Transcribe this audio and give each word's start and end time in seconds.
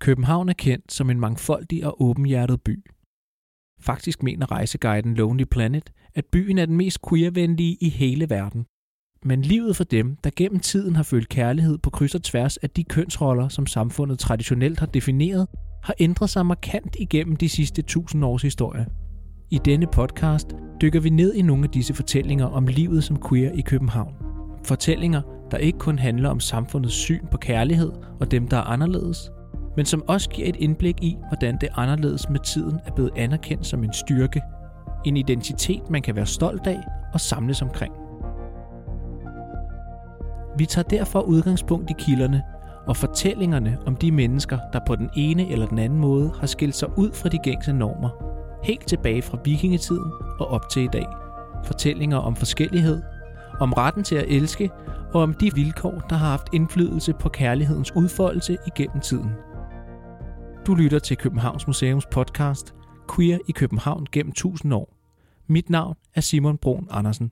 København 0.00 0.48
er 0.48 0.52
kendt 0.52 0.92
som 0.92 1.10
en 1.10 1.20
mangfoldig 1.20 1.86
og 1.86 2.02
åbenhjertet 2.02 2.62
by. 2.62 2.84
Faktisk 3.80 4.22
mener 4.22 4.50
rejseguiden 4.50 5.14
Lonely 5.14 5.44
Planet, 5.44 5.92
at 6.14 6.24
byen 6.32 6.58
er 6.58 6.66
den 6.66 6.76
mest 6.76 6.98
queervenlige 7.08 7.76
i 7.80 7.88
hele 7.88 8.30
verden. 8.30 8.64
Men 9.24 9.42
livet 9.42 9.76
for 9.76 9.84
dem, 9.84 10.16
der 10.24 10.30
gennem 10.36 10.60
tiden 10.60 10.96
har 10.96 11.02
følt 11.02 11.28
kærlighed 11.28 11.78
på 11.78 11.90
kryds 11.90 12.14
og 12.14 12.22
tværs 12.22 12.56
af 12.56 12.70
de 12.70 12.84
kønsroller, 12.84 13.48
som 13.48 13.66
samfundet 13.66 14.18
traditionelt 14.18 14.78
har 14.78 14.86
defineret, 14.86 15.46
har 15.82 15.94
ændret 15.98 16.30
sig 16.30 16.46
markant 16.46 16.96
igennem 17.00 17.36
de 17.36 17.48
sidste 17.48 17.82
tusind 17.82 18.24
års 18.24 18.42
historie. 18.42 18.86
I 19.50 19.58
denne 19.64 19.86
podcast 19.86 20.46
dykker 20.80 21.00
vi 21.00 21.10
ned 21.10 21.34
i 21.34 21.42
nogle 21.42 21.64
af 21.64 21.70
disse 21.70 21.94
fortællinger 21.94 22.46
om 22.46 22.66
livet 22.66 23.04
som 23.04 23.28
queer 23.28 23.52
i 23.52 23.60
København. 23.60 24.14
Fortællinger, 24.64 25.22
der 25.50 25.56
ikke 25.56 25.78
kun 25.78 25.98
handler 25.98 26.28
om 26.28 26.40
samfundets 26.40 26.94
syn 26.94 27.26
på 27.30 27.36
kærlighed 27.36 27.92
og 28.20 28.30
dem, 28.30 28.48
der 28.48 28.56
er 28.56 28.62
anderledes, 28.62 29.30
men 29.76 29.86
som 29.86 30.04
også 30.08 30.28
giver 30.28 30.48
et 30.48 30.56
indblik 30.56 31.04
i, 31.04 31.18
hvordan 31.28 31.58
det 31.60 31.68
anderledes 31.76 32.28
med 32.28 32.40
tiden 32.40 32.80
er 32.86 32.90
blevet 32.92 33.10
anerkendt 33.16 33.66
som 33.66 33.84
en 33.84 33.92
styrke. 33.92 34.42
En 35.04 35.16
identitet, 35.16 35.90
man 35.90 36.02
kan 36.02 36.16
være 36.16 36.26
stolt 36.26 36.66
af 36.66 36.80
og 37.12 37.20
samles 37.20 37.62
omkring. 37.62 37.92
Vi 40.58 40.66
tager 40.66 40.88
derfor 40.88 41.20
udgangspunkt 41.20 41.90
i 41.90 41.94
kilderne 41.98 42.42
og 42.86 42.96
fortællingerne 42.96 43.78
om 43.86 43.96
de 43.96 44.12
mennesker, 44.12 44.58
der 44.72 44.80
på 44.86 44.96
den 44.96 45.10
ene 45.16 45.50
eller 45.50 45.66
den 45.66 45.78
anden 45.78 45.98
måde 45.98 46.32
har 46.40 46.46
skilt 46.46 46.76
sig 46.76 46.98
ud 46.98 47.12
fra 47.12 47.28
de 47.28 47.38
gængse 47.38 47.72
normer, 47.72 48.10
helt 48.64 48.86
tilbage 48.86 49.22
fra 49.22 49.38
vikingetiden 49.44 50.12
og 50.38 50.46
op 50.46 50.68
til 50.68 50.82
i 50.82 50.88
dag. 50.92 51.06
Fortællinger 51.64 52.16
om 52.16 52.36
forskellighed, 52.36 53.02
om 53.60 53.72
retten 53.72 54.04
til 54.04 54.14
at 54.14 54.24
elske 54.28 54.70
og 55.12 55.22
om 55.22 55.34
de 55.34 55.54
vilkår, 55.54 56.02
der 56.10 56.16
har 56.16 56.28
haft 56.28 56.48
indflydelse 56.52 57.12
på 57.12 57.28
kærlighedens 57.28 57.96
udfoldelse 57.96 58.56
igennem 58.66 59.00
tiden. 59.00 59.30
Du 60.70 60.74
lytter 60.74 60.98
til 60.98 61.16
Københavns 61.16 61.66
Museums 61.66 62.06
podcast 62.06 62.74
Queer 63.14 63.38
i 63.48 63.52
København 63.52 64.06
gennem 64.12 64.30
1000 64.30 64.74
år. 64.74 64.96
Mit 65.46 65.70
navn 65.70 65.96
er 66.14 66.20
Simon 66.20 66.58
Brun 66.58 66.88
Andersen. 66.90 67.30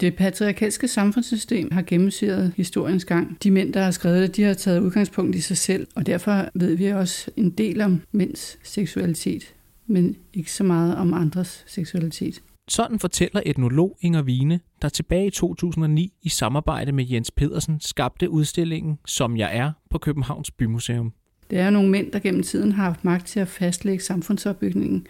Det 0.00 0.16
patriarkalske 0.16 0.88
samfundssystem 0.88 1.70
har 1.72 1.82
gennemsyret 1.82 2.52
historiens 2.56 3.04
gang. 3.04 3.42
De 3.42 3.50
mænd, 3.50 3.72
der 3.72 3.82
har 3.82 3.90
skrevet 3.90 4.22
det, 4.22 4.36
de 4.36 4.42
har 4.42 4.54
taget 4.54 4.80
udgangspunkt 4.80 5.36
i 5.36 5.40
sig 5.40 5.56
selv, 5.56 5.86
og 5.96 6.06
derfor 6.06 6.48
ved 6.54 6.76
vi 6.76 6.86
også 6.86 7.30
en 7.36 7.50
del 7.50 7.80
om 7.80 8.02
mænds 8.12 8.58
seksualitet, 8.68 9.54
men 9.86 10.16
ikke 10.32 10.52
så 10.52 10.64
meget 10.64 10.96
om 10.96 11.14
andres 11.14 11.64
seksualitet. 11.66 12.42
Sådan 12.68 12.98
fortæller 12.98 13.42
etnolog 13.46 13.98
Inger 14.00 14.22
Vine, 14.22 14.60
der 14.82 14.88
tilbage 14.88 15.26
i 15.26 15.30
2009 15.30 16.12
i 16.22 16.28
samarbejde 16.28 16.92
med 16.92 17.06
Jens 17.08 17.30
Pedersen 17.30 17.80
skabte 17.80 18.30
udstillingen 18.30 18.98
Som 19.06 19.36
jeg 19.36 19.56
er 19.56 19.72
på 19.90 19.98
Københavns 19.98 20.50
Bymuseum. 20.50 21.12
Det 21.52 21.60
er 21.60 21.70
nogle 21.70 21.90
mænd, 21.90 22.12
der 22.12 22.18
gennem 22.18 22.42
tiden 22.42 22.72
har 22.72 22.84
haft 22.84 23.04
magt 23.04 23.26
til 23.26 23.40
at 23.40 23.48
fastlægge 23.48 24.04
samfundsopbygningen 24.04 25.06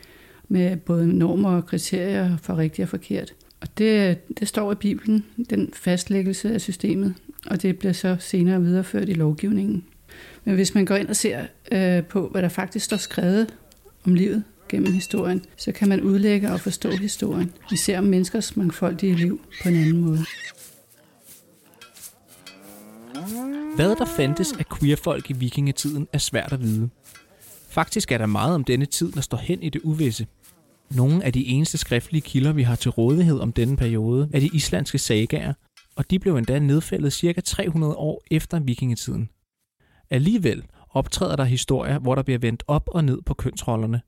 med 0.48 0.76
både 0.76 1.18
normer 1.18 1.50
og 1.50 1.66
kriterier 1.66 2.36
for 2.36 2.58
rigtigt 2.58 2.84
og 2.84 2.88
forkert. 2.88 3.32
Og 3.60 3.68
det, 3.78 4.18
det 4.40 4.48
står 4.48 4.72
i 4.72 4.74
Bibelen, 4.74 5.24
den 5.50 5.70
fastlæggelse 5.72 6.54
af 6.54 6.60
systemet, 6.60 7.14
og 7.46 7.62
det 7.62 7.78
bliver 7.78 7.92
så 7.92 8.16
senere 8.20 8.62
videreført 8.62 9.08
i 9.08 9.12
lovgivningen. 9.12 9.84
Men 10.44 10.54
hvis 10.54 10.74
man 10.74 10.84
går 10.84 10.96
ind 10.96 11.08
og 11.08 11.16
ser 11.16 11.46
øh, 11.72 12.04
på, 12.04 12.28
hvad 12.28 12.42
der 12.42 12.48
faktisk 12.48 12.84
står 12.84 12.96
skrevet 12.96 13.54
om 14.04 14.14
livet 14.14 14.44
gennem 14.68 14.92
historien, 14.92 15.44
så 15.56 15.72
kan 15.72 15.88
man 15.88 16.00
udlægge 16.00 16.52
og 16.52 16.60
forstå 16.60 16.90
historien. 16.90 17.52
Vi 17.70 17.76
ser 17.76 17.98
om 17.98 18.04
menneskers 18.04 18.56
mangfoldige 18.56 19.14
liv 19.14 19.40
på 19.62 19.68
en 19.68 19.74
anden 19.74 20.00
måde. 20.00 20.24
Hvad 23.76 23.96
der 23.96 24.04
fandtes 24.04 24.52
af 24.52 24.64
queerfolk 24.78 25.30
i 25.30 25.32
vikingetiden 25.32 26.08
er 26.12 26.18
svært 26.18 26.52
at 26.52 26.62
vide. 26.62 26.90
Faktisk 27.68 28.12
er 28.12 28.18
der 28.18 28.26
meget 28.26 28.54
om 28.54 28.64
denne 28.64 28.86
tid, 28.86 29.12
der 29.12 29.20
står 29.20 29.38
hen 29.38 29.62
i 29.62 29.68
det 29.68 29.80
uvisse. 29.84 30.26
Nogle 30.90 31.24
af 31.24 31.32
de 31.32 31.46
eneste 31.46 31.78
skriftlige 31.78 32.22
kilder, 32.22 32.52
vi 32.52 32.62
har 32.62 32.76
til 32.76 32.90
rådighed 32.90 33.40
om 33.40 33.52
denne 33.52 33.76
periode, 33.76 34.30
er 34.34 34.40
de 34.40 34.50
islandske 34.52 34.98
sagaer, 34.98 35.52
og 35.96 36.10
de 36.10 36.18
blev 36.18 36.36
endda 36.36 36.58
nedfældet 36.58 37.12
ca. 37.12 37.40
300 37.40 37.94
år 37.94 38.22
efter 38.30 38.60
vikingetiden. 38.60 39.28
Alligevel 40.10 40.62
optræder 40.90 41.36
der 41.36 41.44
historier, 41.44 41.98
hvor 41.98 42.14
der 42.14 42.22
bliver 42.22 42.38
vendt 42.38 42.62
op 42.66 42.88
og 42.92 43.04
ned 43.04 43.22
på 43.26 43.34
kønsrollerne, 43.34 44.00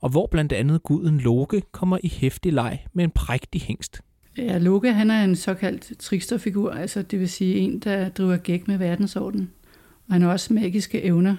og 0.00 0.10
hvor 0.10 0.28
blandt 0.30 0.52
andet 0.52 0.82
guden 0.82 1.18
Loke 1.18 1.62
kommer 1.72 1.98
i 2.02 2.08
hæftig 2.08 2.52
leg 2.52 2.86
med 2.92 3.04
en 3.04 3.10
prægtig 3.10 3.62
hængst. 3.62 4.00
Ja, 4.38 4.58
Loke 4.58 4.92
han 4.92 5.10
er 5.10 5.24
en 5.24 5.36
såkaldt 5.36 5.92
tricksterfigur, 5.98 6.70
altså 6.70 7.02
det 7.02 7.20
vil 7.20 7.28
sige 7.28 7.56
en, 7.56 7.78
der 7.78 8.08
driver 8.08 8.36
gæk 8.36 8.68
med 8.68 8.78
verdensordenen. 8.78 9.50
Og 10.06 10.14
han 10.14 10.22
har 10.22 10.30
også 10.30 10.54
magiske 10.54 11.02
evner, 11.02 11.36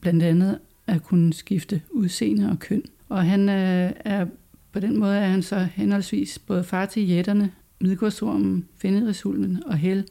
blandt 0.00 0.22
andet 0.22 0.58
at 0.86 1.02
kunne 1.02 1.32
skifte 1.32 1.80
udseende 1.90 2.50
og 2.50 2.58
køn. 2.58 2.82
Og 3.08 3.24
han 3.24 3.48
øh, 3.48 3.92
er 4.04 4.26
på 4.72 4.80
den 4.80 4.98
måde 4.98 5.16
er 5.16 5.28
han 5.28 5.42
så 5.42 5.68
henholdsvis 5.74 6.38
både 6.38 6.64
far 6.64 6.86
til 6.86 7.08
jætterne, 7.08 7.50
Midgårdsormen, 7.80 8.64
Fenrisulven 8.78 9.62
og 9.66 9.76
Hel, 9.76 10.04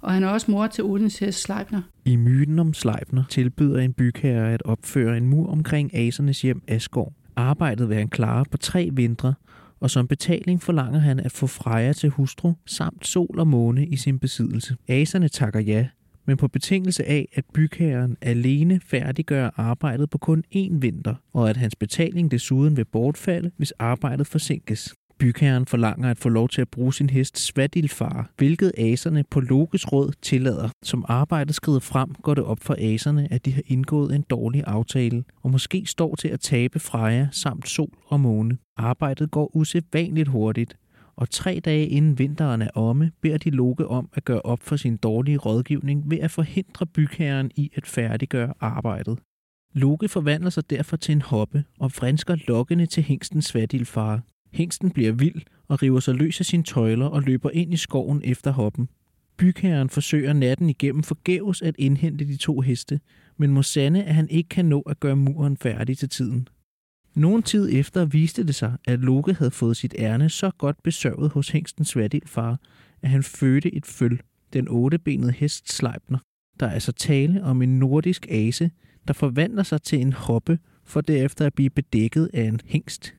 og 0.00 0.12
han 0.12 0.22
er 0.22 0.28
også 0.28 0.50
mor 0.50 0.66
til 0.66 0.84
Odins 0.84 1.18
hest 1.18 1.42
Sleipner. 1.42 1.82
I 2.04 2.16
myten 2.16 2.58
om 2.58 2.74
Sleipner 2.74 3.24
tilbyder 3.28 3.78
en 3.78 3.92
bygherre 3.92 4.52
at 4.52 4.62
opføre 4.62 5.16
en 5.16 5.28
mur 5.28 5.50
omkring 5.50 5.94
asernes 5.94 6.42
hjem 6.42 6.62
Asgård. 6.68 7.12
Arbejdet 7.36 7.88
vil 7.88 7.96
han 7.96 8.08
klare 8.08 8.44
på 8.50 8.56
tre 8.56 8.90
vintre, 8.92 9.34
og 9.80 9.90
som 9.90 10.08
betaling 10.08 10.62
forlanger 10.62 10.98
han 10.98 11.20
at 11.20 11.32
få 11.32 11.46
Freja 11.46 11.92
til 11.92 12.10
hustru 12.10 12.52
samt 12.66 13.06
sol 13.06 13.38
og 13.38 13.46
måne 13.48 13.86
i 13.86 13.96
sin 13.96 14.18
besiddelse. 14.18 14.76
Aserne 14.88 15.28
takker 15.28 15.60
ja, 15.60 15.86
men 16.26 16.36
på 16.36 16.48
betingelse 16.48 17.04
af, 17.04 17.28
at 17.34 17.44
bygherren 17.54 18.16
alene 18.20 18.80
færdiggør 18.84 19.50
arbejdet 19.56 20.10
på 20.10 20.18
kun 20.18 20.44
én 20.54 20.78
vinter, 20.80 21.14
og 21.32 21.50
at 21.50 21.56
hans 21.56 21.76
betaling 21.76 22.30
desuden 22.30 22.76
vil 22.76 22.84
bortfalde, 22.84 23.50
hvis 23.56 23.72
arbejdet 23.72 24.26
forsinkes. 24.26 24.94
Bygherren 25.18 25.66
forlanger 25.66 26.10
at 26.10 26.18
få 26.18 26.28
lov 26.28 26.48
til 26.48 26.60
at 26.60 26.68
bruge 26.68 26.94
sin 26.94 27.10
hest 27.10 27.38
Svadilfar, 27.38 28.30
hvilket 28.36 28.72
aserne 28.78 29.24
på 29.30 29.40
Lokes 29.40 29.92
råd 29.92 30.12
tillader. 30.22 30.68
Som 30.82 31.04
arbejdet 31.08 31.54
skrider 31.54 31.80
frem, 31.80 32.14
går 32.22 32.34
det 32.34 32.44
op 32.44 32.58
for 32.60 32.76
aserne, 32.78 33.28
at 33.30 33.44
de 33.44 33.52
har 33.52 33.62
indgået 33.66 34.14
en 34.14 34.22
dårlig 34.22 34.64
aftale, 34.66 35.24
og 35.42 35.50
måske 35.50 35.86
står 35.86 36.14
til 36.14 36.28
at 36.28 36.40
tabe 36.40 36.78
Freja 36.78 37.28
samt 37.32 37.68
sol 37.68 37.98
og 38.06 38.20
måne. 38.20 38.58
Arbejdet 38.76 39.30
går 39.30 39.56
usædvanligt 39.56 40.28
hurtigt, 40.28 40.76
og 41.16 41.30
tre 41.30 41.60
dage 41.64 41.86
inden 41.86 42.18
vinteren 42.18 42.62
er 42.62 42.70
omme, 42.74 43.12
beder 43.22 43.38
de 43.38 43.50
Loke 43.50 43.88
om 43.88 44.08
at 44.14 44.24
gøre 44.24 44.42
op 44.42 44.62
for 44.62 44.76
sin 44.76 44.96
dårlige 44.96 45.38
rådgivning 45.38 46.10
ved 46.10 46.18
at 46.18 46.30
forhindre 46.30 46.86
bygherren 46.86 47.50
i 47.56 47.70
at 47.74 47.86
færdiggøre 47.86 48.54
arbejdet. 48.60 49.18
Loke 49.74 50.08
forvandler 50.08 50.50
sig 50.50 50.70
derfor 50.70 50.96
til 50.96 51.12
en 51.12 51.22
hoppe 51.22 51.64
og 51.80 51.92
fransker 51.92 52.36
lokkende 52.48 52.86
til 52.86 53.02
hængsten 53.02 53.42
Svadilfar. 53.42 54.20
Hængsten 54.56 54.90
bliver 54.90 55.12
vild 55.12 55.42
og 55.68 55.82
river 55.82 56.00
sig 56.00 56.14
løs 56.14 56.40
af 56.40 56.46
sine 56.46 56.62
tøjler 56.62 57.06
og 57.06 57.22
løber 57.22 57.50
ind 57.50 57.72
i 57.72 57.76
skoven 57.76 58.22
efter 58.24 58.50
hoppen. 58.50 58.88
Bygherren 59.36 59.90
forsøger 59.90 60.32
natten 60.32 60.70
igennem 60.70 61.02
forgæves 61.02 61.62
at 61.62 61.74
indhente 61.78 62.24
de 62.24 62.36
to 62.36 62.60
heste, 62.60 63.00
men 63.36 63.50
må 63.50 63.62
sande, 63.62 64.04
at 64.04 64.14
han 64.14 64.28
ikke 64.28 64.48
kan 64.48 64.64
nå 64.64 64.80
at 64.80 65.00
gøre 65.00 65.16
muren 65.16 65.56
færdig 65.56 65.98
til 65.98 66.08
tiden. 66.08 66.48
Nogen 67.14 67.42
tid 67.42 67.70
efter 67.72 68.04
viste 68.04 68.46
det 68.46 68.54
sig, 68.54 68.76
at 68.84 69.00
Loke 69.00 69.34
havde 69.34 69.50
fået 69.50 69.76
sit 69.76 69.94
ærne 69.98 70.28
så 70.28 70.50
godt 70.58 70.82
besørget 70.82 71.30
hos 71.30 71.48
hængstens 71.48 71.96
far, 72.26 72.60
at 73.02 73.10
han 73.10 73.22
fødte 73.22 73.74
et 73.74 73.86
føl, 73.86 74.20
den 74.52 74.68
ottebenede 74.68 75.32
hest 75.32 75.72
Sleipner. 75.72 76.18
Der 76.60 76.66
er 76.66 76.70
altså 76.70 76.92
tale 76.92 77.44
om 77.44 77.62
en 77.62 77.78
nordisk 77.78 78.26
ase, 78.30 78.70
der 79.08 79.14
forvandler 79.14 79.62
sig 79.62 79.82
til 79.82 80.00
en 80.00 80.12
hoppe, 80.12 80.58
for 80.84 81.00
derefter 81.00 81.46
at 81.46 81.54
blive 81.54 81.70
bedækket 81.70 82.30
af 82.34 82.42
en 82.42 82.60
hængst. 82.64 83.14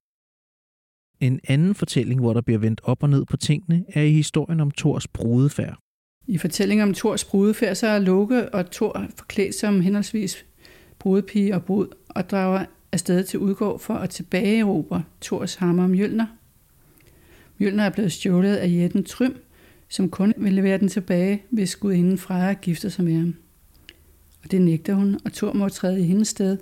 En 1.19 1.39
anden 1.47 1.75
fortælling, 1.75 2.19
hvor 2.19 2.33
der 2.33 2.41
bliver 2.41 2.59
vendt 2.59 2.81
op 2.83 3.03
og 3.03 3.09
ned 3.09 3.25
på 3.25 3.37
tingene, 3.37 3.85
er 3.87 4.01
i 4.01 4.11
historien 4.11 4.59
om 4.59 4.71
Thors 4.71 5.07
brudefærd. 5.07 5.77
I 6.27 6.37
fortællingen 6.37 6.87
om 6.87 6.93
Thors 6.93 7.25
brudefærd, 7.25 7.75
så 7.75 7.87
er 7.87 7.99
Loke 7.99 8.53
og 8.53 8.71
Thor 8.71 9.05
forklædt 9.17 9.55
som 9.55 9.81
henholdsvis 9.81 10.45
brudepige 10.99 11.55
og 11.55 11.63
brud, 11.63 11.87
og 12.09 12.29
drager 12.29 12.65
afsted 12.91 13.23
til 13.23 13.39
udgård 13.39 13.79
for 13.79 13.93
at 13.93 14.09
tilbageerobre 14.09 15.03
Thors 15.21 15.55
hammer 15.55 15.87
Mjølner. 15.87 16.25
Mjølner 17.57 17.83
er 17.83 17.89
blevet 17.89 18.11
stjålet 18.11 18.55
af 18.55 18.67
jætten 18.67 19.03
Trym, 19.03 19.33
som 19.89 20.09
kun 20.09 20.33
vil 20.37 20.53
levere 20.53 20.77
den 20.77 20.87
tilbage, 20.87 21.43
hvis 21.49 21.75
gudinden 21.75 22.17
Freja 22.17 22.53
gifter 22.53 22.89
sig 22.89 23.05
med 23.05 23.17
ham. 23.17 23.35
Og 24.43 24.51
det 24.51 24.61
nægter 24.61 24.93
hun, 24.93 25.19
og 25.25 25.33
Thor 25.33 25.53
må 25.53 25.69
træde 25.69 25.99
i 25.99 26.03
hendes 26.03 26.27
sted 26.27 26.57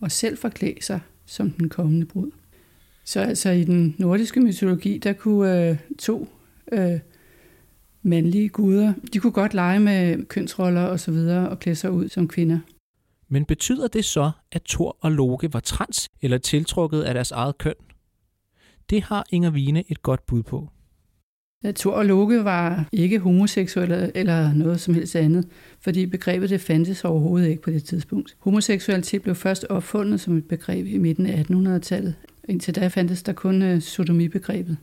og 0.00 0.12
selv 0.12 0.38
forklæde 0.38 0.82
sig 0.82 1.00
som 1.26 1.50
den 1.50 1.68
kommende 1.68 2.06
brud. 2.06 2.30
Så 3.10 3.20
altså 3.20 3.50
i 3.50 3.64
den 3.64 3.94
nordiske 3.98 4.40
mytologi, 4.40 4.98
der 4.98 5.12
kunne 5.12 5.68
øh, 5.68 5.76
to 5.98 6.28
øh, 6.72 7.00
mandlige 8.02 8.48
guder, 8.48 8.92
de 9.12 9.18
kunne 9.18 9.32
godt 9.32 9.54
lege 9.54 9.80
med 9.80 10.24
kønsroller 10.24 10.82
og 10.82 11.00
så 11.00 11.10
videre 11.10 11.48
og 11.48 11.58
klæde 11.58 11.76
sig 11.76 11.90
ud 11.90 12.08
som 12.08 12.28
kvinder. 12.28 12.58
Men 13.28 13.44
betyder 13.44 13.88
det 13.88 14.04
så, 14.04 14.30
at 14.52 14.62
Thor 14.62 14.96
og 15.00 15.12
Loke 15.12 15.52
var 15.52 15.60
trans 15.60 16.08
eller 16.22 16.38
tiltrukket 16.38 17.02
af 17.02 17.14
deres 17.14 17.30
eget 17.30 17.58
køn? 17.58 17.74
Det 18.90 19.02
har 19.02 19.26
Inger 19.30 19.50
Vine 19.50 19.84
et 19.88 20.02
godt 20.02 20.26
bud 20.26 20.42
på. 20.42 20.68
Thor 21.74 21.92
og 21.92 22.06
Loke 22.06 22.44
var 22.44 22.88
ikke 22.92 23.18
homoseksuelle 23.18 24.16
eller 24.16 24.52
noget 24.52 24.80
som 24.80 24.94
helst 24.94 25.16
andet, 25.16 25.46
fordi 25.80 26.06
begrebet 26.06 26.50
det 26.50 26.60
fandtes 26.60 27.04
overhovedet 27.04 27.48
ikke 27.48 27.62
på 27.62 27.70
det 27.70 27.84
tidspunkt. 27.84 28.36
Homoseksualitet 28.38 29.22
blev 29.22 29.34
først 29.34 29.64
opfundet 29.64 30.20
som 30.20 30.36
et 30.36 30.48
begreb 30.48 30.86
i 30.86 30.98
midten 30.98 31.26
af 31.26 31.44
1800-tallet. 31.50 32.14
Indtil 32.50 32.74
da 32.74 32.88
fandtes 32.88 33.22
der 33.22 33.32
kun 33.32 33.62
øh, 33.62 33.80
sodomibegrebet. 33.80 34.76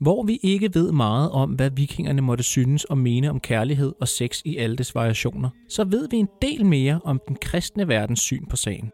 Hvor 0.00 0.22
vi 0.22 0.38
ikke 0.42 0.74
ved 0.74 0.92
meget 0.92 1.30
om, 1.30 1.50
hvad 1.50 1.70
vikingerne 1.70 2.22
måtte 2.22 2.44
synes 2.44 2.84
og 2.84 2.98
mene 2.98 3.30
om 3.30 3.40
kærlighed 3.40 3.92
og 4.00 4.08
sex 4.08 4.42
i 4.44 4.56
alle 4.56 4.76
dets 4.76 4.94
variationer, 4.94 5.50
så 5.68 5.84
ved 5.84 6.08
vi 6.10 6.16
en 6.16 6.28
del 6.42 6.66
mere 6.66 7.00
om 7.04 7.20
den 7.28 7.36
kristne 7.40 7.88
verdens 7.88 8.20
syn 8.20 8.46
på 8.46 8.56
sagen. 8.56 8.90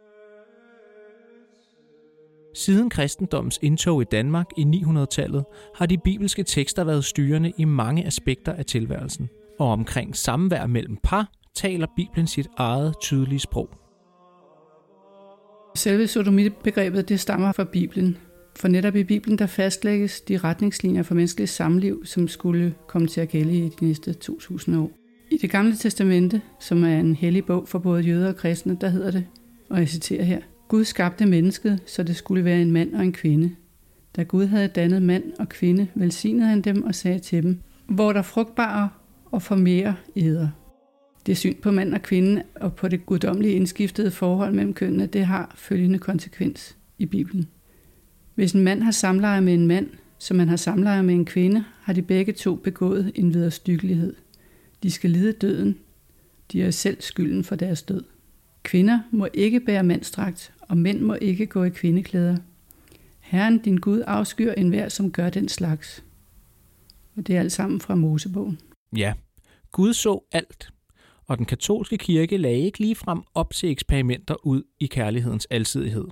Siden 2.55 2.91
kristendommens 2.91 3.59
indtog 3.63 4.03
i 4.03 4.05
Danmark 4.13 4.47
i 4.59 4.63
900-tallet 4.63 5.45
har 5.77 5.87
de 5.87 5.99
bibelske 6.05 6.43
tekster 6.43 6.85
været 6.85 7.05
styrende 7.05 7.53
i 7.59 7.65
mange 7.65 8.07
aspekter 8.07 8.53
af 8.53 8.65
tilværelsen. 8.65 9.29
Og 9.59 9.69
omkring 9.69 10.17
samvær 10.17 10.67
mellem 10.67 10.97
par 11.03 11.33
taler 11.57 11.87
Bibelen 11.97 12.27
sit 12.27 12.49
eget 12.57 12.95
tydelige 13.03 13.41
sprog. 13.41 13.69
Selve 15.75 16.07
sodomibegrebet 16.07 17.09
det 17.09 17.21
stammer 17.21 17.53
fra 17.53 17.65
Bibelen. 17.65 18.17
For 18.57 18.69
netop 18.69 18.97
i 18.97 19.05
Bibelen 19.05 19.39
der 19.39 19.47
fastlægges 19.47 20.21
de 20.21 20.39
retningslinjer 20.39 21.03
for 21.03 21.15
menneskeligt 21.15 21.51
samliv, 21.51 22.05
som 22.05 22.29
skulle 22.29 22.75
komme 22.89 23.09
til 23.09 23.21
at 23.21 23.29
gælde 23.29 23.59
i 23.59 23.69
de 23.81 23.87
næste 23.87 24.13
2000 24.13 24.77
år. 24.77 24.91
I 25.31 25.37
det 25.37 25.51
gamle 25.51 25.77
testamente, 25.77 26.43
som 26.61 26.85
er 26.85 26.99
en 27.01 27.15
hellig 27.15 27.45
bog 27.45 27.69
for 27.69 27.79
både 27.79 28.03
jøder 28.03 28.29
og 28.29 28.37
kristne, 28.37 28.77
der 28.81 28.89
hedder 28.89 29.11
det, 29.11 29.27
og 29.71 29.79
jeg 29.79 29.89
citerer 29.89 30.25
her, 30.25 30.41
Gud 30.69 30.85
skabte 30.85 31.27
mennesket, 31.27 31.81
så 31.87 32.03
det 32.03 32.17
skulle 32.17 32.45
være 32.45 32.63
en 32.63 32.73
mand 32.73 32.95
og 32.95 33.03
en 33.03 33.13
kvinde. 33.13 33.51
Da 34.17 34.23
Gud 34.23 34.47
havde 34.47 34.69
dannet 34.69 35.03
mand 35.03 35.25
og 35.39 35.49
kvinde, 35.49 35.87
velsignede 35.95 36.49
han 36.49 36.61
dem 36.61 36.83
og 36.83 36.95
sagde 36.95 37.19
til 37.19 37.43
dem, 37.43 37.61
hvor 37.89 38.13
der 38.13 38.23
frugtbare 38.23 38.89
og 39.31 39.43
formere 39.43 39.95
eder. 40.17 40.49
Det 41.27 41.37
syn 41.37 41.57
på 41.63 41.71
mand 41.71 41.95
og 41.95 42.03
kvinde 42.03 42.43
og 42.55 42.75
på 42.75 42.89
det 42.89 43.07
guddommelige 43.07 43.55
indskiftede 43.55 44.11
forhold 44.11 44.55
mellem 44.55 44.75
kønnene, 44.75 45.07
det 45.07 45.27
har 45.27 45.53
følgende 45.57 45.99
konsekvens 45.99 46.77
i 46.99 47.07
Bibelen. 47.07 47.49
Hvis 48.35 48.53
en 48.53 48.63
mand 48.63 48.83
har 48.83 48.91
samleje 48.91 49.41
med 49.41 49.55
en 49.55 49.67
mand, 49.67 49.89
som 50.19 50.37
man 50.37 50.49
har 50.49 50.57
samleje 50.57 51.03
med 51.03 51.15
en 51.15 51.25
kvinde, 51.25 51.65
har 51.81 51.93
de 51.93 52.03
begge 52.03 52.33
to 52.33 52.55
begået 52.55 53.13
en 53.15 53.35
vederstyggelighed. 53.35 54.15
De 54.83 54.91
skal 54.91 55.11
lide 55.11 55.33
døden. 55.33 55.79
De 56.53 56.63
er 56.63 56.71
selv 56.71 56.97
skylden 57.01 57.45
for 57.45 57.57
deres 57.57 57.83
død. 57.83 58.05
Kvinder 58.63 59.01
må 59.11 59.29
ikke 59.35 59.61
bære 59.61 59.85
mandstragt, 59.85 60.53
og 60.61 60.79
mænd 60.79 61.01
må 61.01 61.15
ikke 61.15 61.47
gå 61.47 61.65
i 61.65 61.71
kvindeklæder. 61.71 62.37
Herren 63.21 63.59
din 63.59 63.77
Gud 63.77 64.03
afskyr 64.07 64.53
enhver, 64.53 64.89
som 64.89 65.13
gør 65.13 65.31
den 65.31 65.49
slags. 65.49 66.05
Og 67.17 67.27
det 67.27 67.37
er 67.37 67.41
alt 67.41 67.53
sammen 67.53 67.81
fra 67.81 67.95
Mosebogen. 67.95 68.59
Ja, 68.97 69.13
Gud 69.73 69.93
så 69.93 70.29
alt, 70.33 70.73
og 71.31 71.39
den 71.39 71.47
katolske 71.47 71.99
kirke 71.99 72.37
lagde 72.37 72.61
ikke 72.61 72.79
lige 72.79 72.95
frem 72.95 73.23
op 73.35 73.53
til 73.53 73.71
eksperimenter 73.71 74.47
ud 74.47 74.63
i 74.81 74.87
kærlighedens 74.87 75.47
alsidighed. 75.51 76.05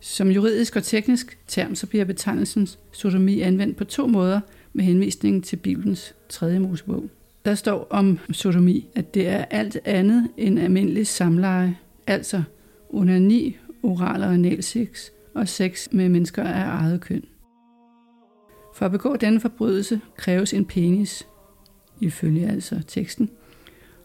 Som 0.00 0.30
juridisk 0.30 0.76
og 0.76 0.82
teknisk 0.82 1.38
term, 1.46 1.74
så 1.74 1.86
bliver 1.86 2.04
betegnelsen 2.04 2.68
sodomi 2.92 3.40
anvendt 3.40 3.76
på 3.76 3.84
to 3.84 4.06
måder 4.06 4.40
med 4.72 4.84
henvisning 4.84 5.44
til 5.44 5.56
Bibelens 5.56 6.14
tredje 6.28 6.58
Mosebog. 6.58 7.04
Der 7.44 7.54
står 7.54 7.86
om 7.90 8.18
sodomi, 8.32 8.86
at 8.94 9.14
det 9.14 9.28
er 9.28 9.44
alt 9.44 9.78
andet 9.84 10.28
end 10.36 10.60
almindelig 10.60 11.06
samleje, 11.06 11.78
altså 12.06 12.42
onani, 12.90 13.56
oral 13.82 14.22
og 14.22 14.34
analsex 14.34 15.10
og 15.34 15.48
sex 15.48 15.88
med 15.92 16.08
mennesker 16.08 16.44
af 16.44 16.64
eget 16.64 17.00
køn. 17.00 17.24
For 18.74 18.86
at 18.86 18.92
begå 18.92 19.16
denne 19.16 19.40
forbrydelse 19.40 20.00
kræves 20.16 20.52
en 20.52 20.64
penis, 20.64 21.26
ifølge 22.00 22.48
altså 22.48 22.82
teksten, 22.86 23.30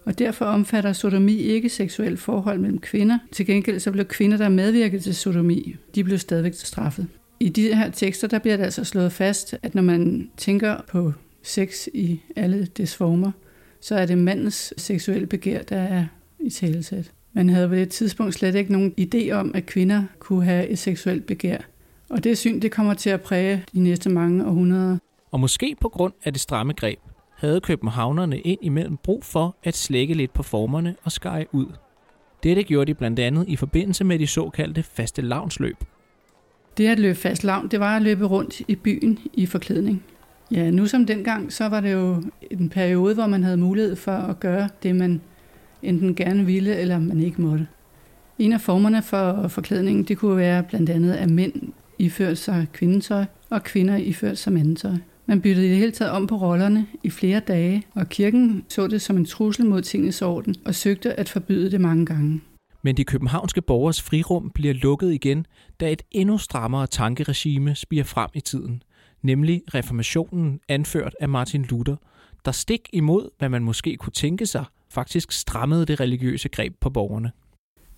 og 0.05 0.19
derfor 0.19 0.45
omfatter 0.45 0.93
sodomi 0.93 1.37
ikke 1.37 1.69
seksuelt 1.69 2.19
forhold 2.19 2.59
mellem 2.59 2.79
kvinder. 2.79 3.17
Til 3.31 3.45
gengæld 3.45 3.79
så 3.79 3.91
blev 3.91 4.05
kvinder, 4.05 4.37
der 4.37 4.49
medvirkede 4.49 5.01
til 5.01 5.15
sodomi, 5.15 5.75
de 5.95 6.03
blev 6.03 6.17
stadigvæk 6.17 6.53
straffet. 6.53 7.07
I 7.39 7.49
de 7.49 7.75
her 7.75 7.91
tekster, 7.91 8.27
der 8.27 8.39
bliver 8.39 8.57
det 8.57 8.63
altså 8.63 8.83
slået 8.83 9.11
fast, 9.11 9.55
at 9.61 9.75
når 9.75 9.81
man 9.81 10.29
tænker 10.37 10.77
på 10.87 11.13
sex 11.43 11.87
i 11.93 12.21
alle 12.35 12.67
dets 12.77 12.95
former, 12.95 13.31
så 13.81 13.95
er 13.95 14.05
det 14.05 14.17
mandens 14.17 14.73
seksuelle 14.77 15.27
begær, 15.27 15.61
der 15.61 15.77
er 15.77 16.05
i 16.39 16.49
talesæt. 16.49 17.11
Man 17.33 17.49
havde 17.49 17.67
på 17.67 17.75
det 17.75 17.89
tidspunkt 17.89 18.33
slet 18.33 18.55
ikke 18.55 18.71
nogen 18.71 18.93
idé 19.01 19.31
om, 19.31 19.51
at 19.55 19.65
kvinder 19.65 20.03
kunne 20.19 20.45
have 20.45 20.67
et 20.67 20.79
seksuelt 20.79 21.25
begær. 21.25 21.57
Og 22.09 22.23
det 22.23 22.37
syn, 22.37 22.59
det 22.59 22.71
kommer 22.71 22.93
til 22.93 23.09
at 23.09 23.21
præge 23.21 23.63
de 23.73 23.79
næste 23.79 24.09
mange 24.09 24.45
århundreder. 24.45 24.97
Og 25.31 25.39
måske 25.39 25.75
på 25.81 25.89
grund 25.89 26.13
af 26.23 26.33
det 26.33 26.41
stramme 26.41 26.73
greb, 26.73 26.99
havde 27.43 27.61
københavnerne 27.61 28.39
ind 28.39 28.59
imellem 28.61 28.97
brug 28.97 29.23
for 29.23 29.55
at 29.63 29.75
slække 29.75 30.13
lidt 30.13 30.33
på 30.33 30.43
formerne 30.43 30.95
og 31.03 31.11
skære 31.11 31.45
ud. 31.51 31.65
Dette 32.43 32.63
gjorde 32.63 32.85
de 32.85 32.93
blandt 32.93 33.19
andet 33.19 33.45
i 33.47 33.55
forbindelse 33.55 34.03
med 34.03 34.19
de 34.19 34.27
såkaldte 34.27 34.83
faste 34.83 35.21
lavnsløb. 35.21 35.75
Det 36.77 36.87
at 36.87 36.99
løbe 36.99 37.15
fast 37.15 37.43
lavn, 37.43 37.67
det 37.67 37.79
var 37.79 37.95
at 37.95 38.01
løbe 38.01 38.25
rundt 38.25 38.61
i 38.67 38.75
byen 38.75 39.19
i 39.33 39.45
forklædning. 39.45 40.03
Ja, 40.51 40.71
nu 40.71 40.85
som 40.85 41.05
dengang, 41.05 41.53
så 41.53 41.69
var 41.69 41.81
det 41.81 41.93
jo 41.93 42.23
en 42.51 42.69
periode, 42.69 43.13
hvor 43.13 43.27
man 43.27 43.43
havde 43.43 43.57
mulighed 43.57 43.95
for 43.95 44.11
at 44.11 44.39
gøre 44.39 44.69
det, 44.83 44.95
man 44.95 45.21
enten 45.81 46.15
gerne 46.15 46.45
ville, 46.45 46.75
eller 46.75 46.99
man 46.99 47.19
ikke 47.19 47.41
måtte. 47.41 47.67
En 48.39 48.53
af 48.53 48.61
formerne 48.61 49.01
for 49.01 49.47
forklædningen, 49.47 50.03
det 50.03 50.17
kunne 50.17 50.37
være 50.37 50.63
blandt 50.63 50.89
andet, 50.89 51.13
at 51.13 51.29
mænd 51.29 51.53
iførte 51.99 52.35
sig 52.35 52.67
kvindetøj, 52.73 53.25
og 53.49 53.63
kvinder 53.63 53.95
iførte 53.95 54.35
sig 54.35 54.53
mandetøj. 54.53 54.95
Man 55.25 55.41
byttede 55.41 55.67
i 55.67 55.69
det 55.69 55.77
hele 55.77 55.91
taget 55.91 56.11
om 56.11 56.27
på 56.27 56.35
rollerne 56.35 56.87
i 57.03 57.09
flere 57.09 57.39
dage, 57.39 57.83
og 57.95 58.09
kirken 58.09 58.65
så 58.69 58.87
det 58.87 59.01
som 59.01 59.17
en 59.17 59.25
trussel 59.25 59.65
mod 59.65 59.81
tingens 59.81 60.21
orden 60.21 60.55
og 60.65 60.75
søgte 60.75 61.19
at 61.19 61.29
forbyde 61.29 61.71
det 61.71 61.81
mange 61.81 62.05
gange. 62.05 62.41
Men 62.81 62.97
de 62.97 63.03
københavnske 63.03 63.61
borgers 63.61 64.01
frirum 64.01 64.51
bliver 64.55 64.73
lukket 64.73 65.13
igen, 65.13 65.45
da 65.79 65.91
et 65.91 66.01
endnu 66.11 66.37
strammere 66.37 66.87
tankeregime 66.87 67.75
spiger 67.75 68.03
frem 68.03 68.29
i 68.33 68.41
tiden, 68.41 68.83
nemlig 69.21 69.61
reformationen 69.73 70.59
anført 70.69 71.15
af 71.19 71.29
Martin 71.29 71.65
Luther, 71.69 71.95
der 72.45 72.51
stik 72.51 72.89
imod, 72.93 73.29
hvad 73.39 73.49
man 73.49 73.63
måske 73.63 73.97
kunne 73.97 74.13
tænke 74.13 74.45
sig, 74.45 74.65
faktisk 74.89 75.31
strammede 75.31 75.85
det 75.85 75.99
religiøse 75.99 76.49
greb 76.49 76.73
på 76.81 76.89
borgerne. 76.89 77.31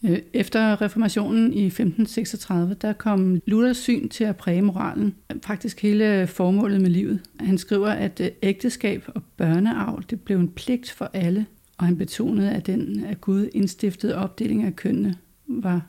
Øh, 0.06 0.20
efter 0.34 0.82
reformationen 0.82 1.54
i 1.54 1.66
1536, 1.66 2.74
der 2.74 2.94
kom 2.94 3.42
Luthers 3.46 3.78
syn 3.78 4.10
til 4.10 4.24
at 4.24 4.36
præge 4.36 4.62
moralen, 4.62 5.16
faktisk 5.44 5.82
hele 5.82 6.28
formålet 6.28 6.82
med 6.82 6.90
livet. 6.90 7.20
Han 7.40 7.58
skriver, 7.58 7.88
at 7.88 8.20
øh, 8.20 8.30
ægteskab 8.44 9.04
og 9.08 9.22
børneavl, 9.38 10.06
det 10.10 10.22
blev 10.22 10.40
en 10.40 10.48
pligt 10.48 10.92
for 10.92 11.10
alle, 11.14 11.46
og 11.78 11.86
han 11.86 11.98
betonede, 11.98 12.52
at 12.52 12.68
den 12.68 13.06
af 13.06 13.22
Gud 13.22 13.50
indstiftede 13.54 14.16
opdeling 14.16 14.64
af 14.64 14.76
kønnene 14.76 15.16
var 15.48 15.86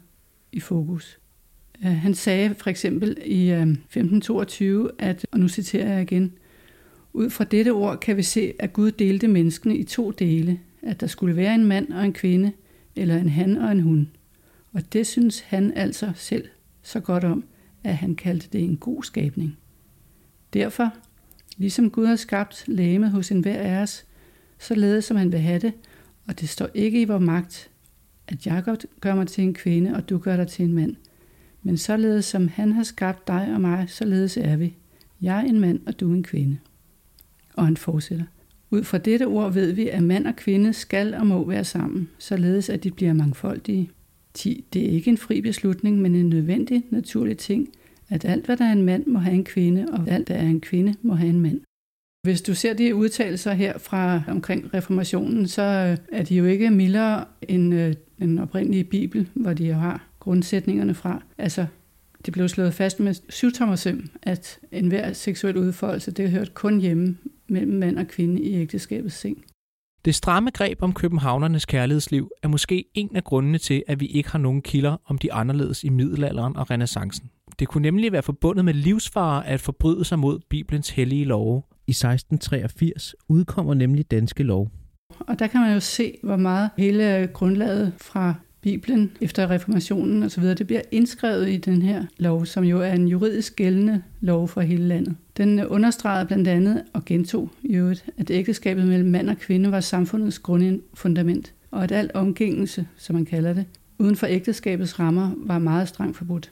i 0.52 0.60
fokus. 0.60 1.18
Øh, 1.84 1.92
han 1.92 2.14
sagde 2.14 2.54
for 2.54 2.70
eksempel 2.70 3.16
i 3.24 3.50
1522, 3.50 4.90
at, 4.98 5.26
og 5.32 5.40
nu 5.40 5.48
citerer 5.48 5.92
jeg 5.92 6.02
igen, 6.02 6.32
ud 7.12 7.30
fra 7.30 7.44
dette 7.44 7.70
ord 7.70 8.00
kan 8.00 8.16
vi 8.16 8.22
se, 8.22 8.52
at 8.58 8.72
Gud 8.72 8.90
delte 8.90 9.28
menneskene 9.28 9.76
i 9.76 9.84
to 9.84 10.10
dele, 10.10 10.60
at 10.82 11.00
der 11.00 11.06
skulle 11.06 11.36
være 11.36 11.54
en 11.54 11.64
mand 11.64 11.92
og 11.92 12.04
en 12.04 12.12
kvinde– 12.12 12.52
eller 12.96 13.16
en 13.16 13.28
han 13.28 13.56
og 13.56 13.72
en 13.72 13.80
hun. 13.80 14.10
Og 14.72 14.92
det 14.92 15.06
synes 15.06 15.40
han 15.40 15.72
altså 15.72 16.12
selv 16.14 16.48
så 16.82 17.00
godt 17.00 17.24
om, 17.24 17.44
at 17.84 17.96
han 17.96 18.14
kaldte 18.14 18.48
det 18.52 18.64
en 18.64 18.76
god 18.76 19.02
skabning. 19.02 19.58
Derfor, 20.52 20.94
ligesom 21.56 21.90
Gud 21.90 22.06
har 22.06 22.16
skabt 22.16 22.64
lægemet 22.66 23.10
hos 23.10 23.30
enhver 23.30 23.58
af 23.58 23.82
os, 23.82 24.06
så 24.58 24.74
lede 24.74 25.02
som 25.02 25.16
han 25.16 25.32
vil 25.32 25.40
have 25.40 25.58
det, 25.58 25.72
og 26.26 26.40
det 26.40 26.48
står 26.48 26.68
ikke 26.74 27.00
i 27.00 27.04
vor 27.04 27.18
magt, 27.18 27.70
at 28.28 28.46
jeg 28.46 28.64
gør 29.00 29.14
mig 29.14 29.26
til 29.26 29.44
en 29.44 29.54
kvinde, 29.54 29.94
og 29.94 30.08
du 30.08 30.18
gør 30.18 30.36
dig 30.36 30.48
til 30.48 30.64
en 30.64 30.72
mand. 30.72 30.96
Men 31.62 31.76
således 31.76 32.24
som 32.24 32.48
han 32.48 32.72
har 32.72 32.82
skabt 32.82 33.26
dig 33.26 33.54
og 33.54 33.60
mig, 33.60 33.84
således 33.88 34.36
er 34.36 34.56
vi. 34.56 34.76
Jeg 35.20 35.36
er 35.36 35.42
en 35.42 35.60
mand, 35.60 35.80
og 35.86 36.00
du 36.00 36.12
en 36.12 36.22
kvinde. 36.22 36.58
Og 37.54 37.64
han 37.64 37.76
fortsætter. 37.76 38.24
Ud 38.70 38.84
fra 38.84 38.98
dette 38.98 39.26
ord 39.26 39.52
ved 39.52 39.72
vi, 39.72 39.88
at 39.88 40.02
mand 40.02 40.26
og 40.26 40.36
kvinde 40.36 40.72
skal 40.72 41.14
og 41.14 41.26
må 41.26 41.44
være 41.44 41.64
sammen, 41.64 42.08
således 42.18 42.68
at 42.68 42.84
de 42.84 42.90
bliver 42.90 43.12
mangfoldige. 43.12 43.90
10. 44.34 44.64
Det 44.72 44.86
er 44.86 44.90
ikke 44.90 45.10
en 45.10 45.18
fri 45.18 45.40
beslutning, 45.40 45.98
men 45.98 46.14
en 46.14 46.28
nødvendig, 46.28 46.84
naturlig 46.90 47.38
ting, 47.38 47.68
at 48.08 48.24
alt, 48.24 48.46
hvad 48.46 48.56
der 48.56 48.64
er 48.64 48.72
en 48.72 48.82
mand, 48.82 49.06
må 49.06 49.18
have 49.18 49.34
en 49.34 49.44
kvinde, 49.44 49.86
og 49.92 50.04
alt, 50.08 50.28
der 50.28 50.34
er 50.34 50.46
en 50.46 50.60
kvinde, 50.60 50.94
må 51.02 51.14
have 51.14 51.30
en 51.30 51.40
mand. 51.40 51.60
Hvis 52.22 52.42
du 52.42 52.54
ser 52.54 52.74
de 52.74 52.94
udtalelser 52.94 53.52
her 53.52 53.78
fra 53.78 54.22
omkring 54.28 54.74
reformationen, 54.74 55.48
så 55.48 55.62
øh, 55.62 56.18
er 56.18 56.22
de 56.22 56.36
jo 56.36 56.44
ikke 56.44 56.70
mildere 56.70 57.24
end 57.42 57.74
øh, 57.74 57.94
den 58.18 58.38
oprindelige 58.38 58.84
bibel, 58.84 59.28
hvor 59.34 59.52
de 59.52 59.66
jo 59.66 59.74
har 59.74 60.08
grundsætningerne 60.20 60.94
fra. 60.94 61.22
Altså, 61.38 61.66
det 62.26 62.32
blev 62.32 62.48
slået 62.48 62.74
fast 62.74 63.00
med 63.00 63.14
syvtommersøm, 63.28 64.08
at 64.22 64.58
enhver 64.72 65.12
seksuel 65.12 65.56
udfoldelse, 65.56 66.10
det 66.10 66.30
hørte 66.30 66.50
kun 66.54 66.80
hjemme 66.80 67.16
mellem 67.48 67.78
mand 67.78 67.98
og 67.98 68.06
kvinde 68.06 68.42
i 68.42 68.54
ægteskabets 68.54 69.14
seng. 69.14 69.44
Det 70.04 70.14
stramme 70.14 70.50
greb 70.50 70.82
om 70.82 70.92
københavnernes 70.92 71.66
kærlighedsliv 71.66 72.30
er 72.42 72.48
måske 72.48 72.84
en 72.94 73.16
af 73.16 73.24
grundene 73.24 73.58
til, 73.58 73.82
at 73.86 74.00
vi 74.00 74.06
ikke 74.06 74.30
har 74.30 74.38
nogen 74.38 74.62
kilder 74.62 74.96
om 75.06 75.18
de 75.18 75.32
anderledes 75.32 75.84
i 75.84 75.88
middelalderen 75.88 76.56
og 76.56 76.70
renaissancen. 76.70 77.30
Det 77.58 77.68
kunne 77.68 77.82
nemlig 77.82 78.12
være 78.12 78.22
forbundet 78.22 78.64
med 78.64 78.74
livsfare 78.74 79.46
at 79.46 79.60
forbryde 79.60 80.04
sig 80.04 80.18
mod 80.18 80.40
Bibelens 80.50 80.90
hellige 80.90 81.24
love, 81.24 81.62
I 81.86 81.90
1683 81.90 83.14
udkommer 83.28 83.74
nemlig 83.74 84.10
danske 84.10 84.42
lov. 84.42 84.70
Og 85.20 85.38
der 85.38 85.46
kan 85.46 85.60
man 85.60 85.72
jo 85.72 85.80
se, 85.80 86.18
hvor 86.22 86.36
meget 86.36 86.70
hele 86.78 87.28
grundlaget 87.32 87.92
fra 87.96 88.34
Bibelen 88.66 89.12
efter 89.20 89.50
reformationen 89.50 90.22
osv., 90.22 90.44
det 90.44 90.66
bliver 90.66 90.82
indskrevet 90.90 91.48
i 91.48 91.56
den 91.56 91.82
her 91.82 92.04
lov, 92.18 92.46
som 92.46 92.64
jo 92.64 92.80
er 92.80 92.92
en 92.92 93.08
juridisk 93.08 93.56
gældende 93.56 94.02
lov 94.20 94.48
for 94.48 94.60
hele 94.60 94.88
landet. 94.88 95.16
Den 95.36 95.66
understregede 95.66 96.26
blandt 96.26 96.48
andet 96.48 96.82
og 96.92 97.04
gentog 97.04 97.50
i 97.62 97.74
øvrigt, 97.74 98.04
at 98.16 98.30
ægteskabet 98.30 98.86
mellem 98.86 99.10
mand 99.10 99.30
og 99.30 99.38
kvinde 99.38 99.72
var 99.72 99.80
samfundets 99.80 100.38
grundfundament, 100.38 101.52
og 101.70 101.84
at 101.84 101.92
al 101.92 102.10
omgængelse, 102.14 102.86
som 102.96 103.14
man 103.14 103.24
kalder 103.24 103.52
det, 103.52 103.64
uden 103.98 104.16
for 104.16 104.26
ægteskabets 104.26 104.98
rammer 104.98 105.30
var 105.36 105.58
meget 105.58 105.88
strengt 105.88 106.16
forbudt. 106.16 106.50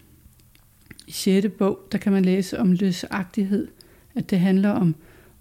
I 1.07 1.13
6. 1.13 1.47
bog, 1.59 1.79
der 1.93 1.99
kan 1.99 2.13
man 2.13 2.25
læse 2.25 2.59
om 2.59 2.73
løsagtighed, 2.73 3.69
at 4.15 4.31
det 4.31 4.41
handler 4.41 4.71
om 4.71 4.95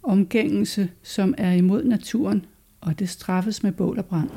omgængelse, 0.03 0.89
som 1.03 1.33
er 1.37 1.51
imod 1.51 1.83
naturen, 1.83 2.45
og 2.81 2.99
det 2.99 3.09
straffes 3.09 3.63
med 3.63 3.71
bål 3.71 3.97
og 3.97 4.05
brand. 4.05 4.29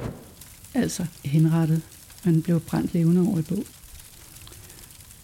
Altså 0.75 1.07
henrettet. 1.25 1.83
Man 2.27 2.43
blev 2.43 2.61
brændt 2.61 2.95
levende 2.95 3.21
over 3.29 3.39
i 3.39 3.43
bog. 3.43 3.65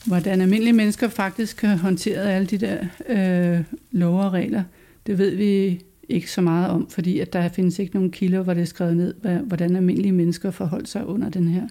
Hvordan 0.07 0.41
almindelige 0.41 0.73
mennesker 0.73 1.09
faktisk 1.09 1.63
har 1.63 1.77
håndteret 1.77 2.29
alle 2.29 2.47
de 2.47 2.59
der 2.59 2.87
øh, 3.09 3.65
love 3.91 4.21
og 4.21 4.33
regler, 4.33 4.63
det 5.07 5.19
ved 5.19 5.37
vi 5.37 5.83
ikke 6.09 6.31
så 6.31 6.41
meget 6.41 6.71
om, 6.71 6.91
fordi 6.91 7.19
at 7.19 7.33
der 7.33 7.49
findes 7.49 7.79
ikke 7.79 7.95
nogen 7.95 8.11
kilder, 8.11 8.43
hvor 8.43 8.55
det 8.55 8.61
er 8.61 8.67
skrevet 8.67 8.97
ned, 8.97 9.15
hvordan 9.41 9.77
almindelige 9.77 10.13
mennesker 10.13 10.51
forholdt 10.51 10.89
sig 10.89 11.07
under 11.07 11.29
den 11.29 11.49
her 11.49 11.69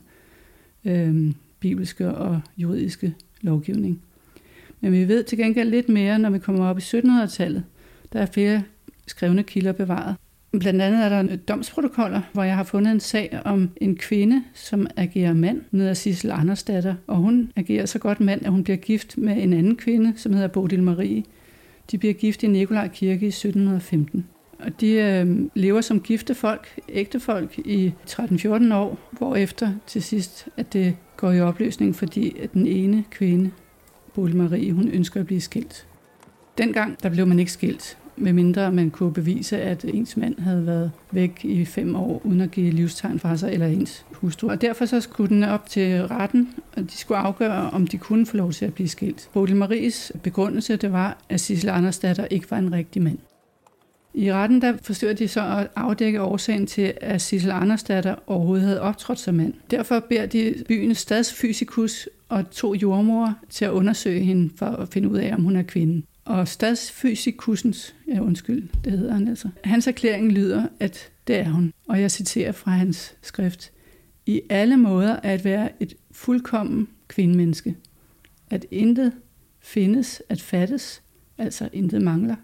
øh, 0.85 1.33
bibelske 1.59 2.15
og 2.15 2.41
juridiske 2.57 3.15
lovgivning. 3.41 4.01
Men 4.81 4.91
vi 4.91 5.07
ved 5.07 5.23
til 5.23 5.37
gengæld 5.37 5.69
lidt 5.69 5.89
mere, 5.89 6.19
når 6.19 6.29
vi 6.29 6.39
kommer 6.39 6.65
op 6.65 6.77
i 6.77 6.81
1700-tallet. 6.81 7.63
Der 8.13 8.19
er 8.19 8.25
flere 8.25 8.63
skrevne 9.07 9.43
kilder 9.43 9.71
bevaret. 9.71 10.15
Blandt 10.59 10.81
andet 10.81 11.05
er 11.05 11.09
der 11.09 11.35
domsprotokoller, 11.35 12.21
hvor 12.33 12.43
jeg 12.43 12.55
har 12.55 12.63
fundet 12.63 12.91
en 12.91 12.99
sag 12.99 13.41
om 13.45 13.69
en 13.81 13.95
kvinde, 13.95 14.43
som 14.53 14.87
agerer 14.97 15.33
mand, 15.33 15.61
hun 15.71 15.79
hedder 15.79 15.93
Sissel 15.93 16.31
Andersdatter. 16.31 16.95
Og 17.07 17.17
hun 17.17 17.51
agerer 17.55 17.85
så 17.85 17.99
godt 17.99 18.19
mand, 18.19 18.45
at 18.45 18.51
hun 18.51 18.63
bliver 18.63 18.77
gift 18.77 19.17
med 19.17 19.43
en 19.43 19.53
anden 19.53 19.75
kvinde, 19.75 20.13
som 20.15 20.33
hedder 20.33 20.47
Bodil 20.47 20.83
Marie. 20.83 21.23
De 21.91 21.97
bliver 21.97 22.13
gift 22.13 22.43
i 22.43 22.47
Nikolaj 22.47 22.87
Kirke 22.87 23.25
i 23.25 23.27
1715. 23.27 24.27
Og 24.59 24.81
de 24.81 24.91
øh, 24.91 25.49
lever 25.55 25.81
som 25.81 25.99
gifte 25.99 26.35
folk, 26.35 26.79
ægte 26.89 27.19
folk, 27.19 27.59
i 27.59 27.93
13-14 28.09 28.73
år, 28.73 28.99
hvorefter 29.11 29.73
til 29.87 30.03
sidst, 30.03 30.47
at 30.57 30.73
det 30.73 30.95
går 31.17 31.31
i 31.31 31.41
opløsning, 31.41 31.95
fordi 31.95 32.35
at 32.39 32.53
den 32.53 32.67
ene 32.67 33.03
kvinde, 33.11 33.51
Bodil 34.13 34.35
Marie, 34.35 34.73
hun 34.73 34.87
ønsker 34.87 35.19
at 35.19 35.25
blive 35.25 35.41
skilt. 35.41 35.87
Dengang, 36.57 37.03
der 37.03 37.09
blev 37.09 37.27
man 37.27 37.39
ikke 37.39 37.51
skilt 37.51 37.97
medmindre 38.17 38.71
man 38.71 38.89
kunne 38.89 39.13
bevise, 39.13 39.61
at 39.61 39.85
ens 39.85 40.17
mand 40.17 40.39
havde 40.39 40.65
været 40.65 40.91
væk 41.11 41.39
i 41.43 41.65
fem 41.65 41.95
år, 41.95 42.21
uden 42.23 42.41
at 42.41 42.51
give 42.51 42.71
livstegn 42.71 43.19
fra 43.19 43.37
sig, 43.37 43.53
eller 43.53 43.67
ens 43.67 44.05
hustru. 44.11 44.49
Og 44.49 44.61
derfor 44.61 44.85
så 44.85 45.01
skulle 45.01 45.29
den 45.29 45.43
op 45.43 45.69
til 45.69 46.07
retten, 46.07 46.49
og 46.77 46.83
de 46.83 46.97
skulle 46.97 47.17
afgøre, 47.17 47.69
om 47.69 47.87
de 47.87 47.97
kunne 47.97 48.25
få 48.25 48.37
lov 48.37 48.51
til 48.51 48.65
at 48.65 48.73
blive 48.73 48.89
skilt. 48.89 49.29
Bodil 49.33 49.55
Maries 49.55 50.11
begrundelse, 50.23 50.75
det 50.75 50.91
var, 50.91 51.17
at 51.29 51.39
Sissel 51.39 51.69
Andersdatter 51.69 52.25
ikke 52.25 52.51
var 52.51 52.57
en 52.57 52.73
rigtig 52.73 53.01
mand. 53.01 53.17
I 54.13 54.33
retten 54.33 54.61
der 54.61 54.73
forsøger 54.83 55.13
de 55.13 55.27
så 55.27 55.41
at 55.41 55.67
afdække 55.75 56.21
årsagen 56.21 56.67
til, 56.67 56.93
at 57.01 57.21
Sissel 57.21 57.51
Andersdatter 57.51 58.15
overhovedet 58.27 58.65
havde 58.65 58.81
optrådt 58.81 59.19
som 59.19 59.35
mand. 59.35 59.53
Derfor 59.71 59.99
beder 59.99 60.25
de 60.25 60.55
byens 60.67 60.97
stadsfysikus 60.97 62.09
og 62.29 62.51
to 62.51 62.73
jordmor 62.73 63.37
til 63.49 63.65
at 63.65 63.71
undersøge 63.71 64.19
hende 64.19 64.49
for 64.55 64.65
at 64.65 64.89
finde 64.89 65.09
ud 65.09 65.17
af, 65.17 65.33
om 65.35 65.43
hun 65.43 65.55
er 65.55 65.63
kvinde. 65.63 66.01
Og 66.25 66.47
stadsfysikusens, 66.47 67.95
ja 68.07 68.19
undskyld, 68.19 68.69
det 68.83 68.91
hedder 68.91 69.13
han 69.13 69.27
altså, 69.27 69.49
hans 69.63 69.87
erklæring 69.87 70.31
lyder, 70.31 70.67
at 70.79 71.11
det 71.27 71.35
er 71.39 71.49
hun. 71.49 71.73
Og 71.87 72.01
jeg 72.01 72.11
citerer 72.11 72.51
fra 72.51 72.71
hans 72.71 73.15
skrift. 73.21 73.71
I 74.25 74.41
alle 74.49 74.77
måder 74.77 75.15
at 75.15 75.45
være 75.45 75.69
et 75.79 75.93
fuldkommen 76.11 76.87
kvindemenneske. 77.07 77.75
At 78.49 78.65
intet 78.71 79.13
findes 79.59 80.21
at 80.29 80.41
fattes, 80.41 81.01
altså 81.37 81.69
intet 81.73 82.01
mangler. 82.01 82.35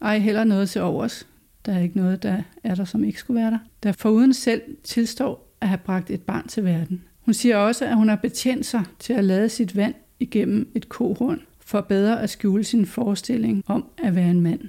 Ej 0.00 0.18
heller 0.18 0.44
noget 0.44 0.70
til 0.70 0.80
overs. 0.80 1.26
Der 1.66 1.74
er 1.74 1.80
ikke 1.80 1.96
noget, 1.96 2.22
der 2.22 2.42
er 2.64 2.74
der, 2.74 2.84
som 2.84 3.04
ikke 3.04 3.18
skulle 3.18 3.40
være 3.40 3.50
der. 3.50 3.58
Der 3.82 3.92
foruden 3.92 4.34
selv 4.34 4.62
tilstår 4.84 5.56
at 5.60 5.68
have 5.68 5.78
bragt 5.78 6.10
et 6.10 6.22
barn 6.22 6.48
til 6.48 6.64
verden. 6.64 7.04
Hun 7.20 7.34
siger 7.34 7.56
også, 7.56 7.86
at 7.86 7.96
hun 7.96 8.08
har 8.08 8.16
betjent 8.16 8.66
sig 8.66 8.84
til 8.98 9.12
at 9.12 9.24
lade 9.24 9.48
sit 9.48 9.76
vand 9.76 9.94
igennem 10.20 10.72
et 10.74 10.88
kohorn 10.88 11.40
for 11.72 11.80
bedre 11.80 12.22
at 12.22 12.30
skjule 12.30 12.64
sin 12.64 12.86
forestilling 12.86 13.62
om 13.66 13.84
at 14.02 14.14
være 14.14 14.30
en 14.30 14.40
mand. 14.40 14.60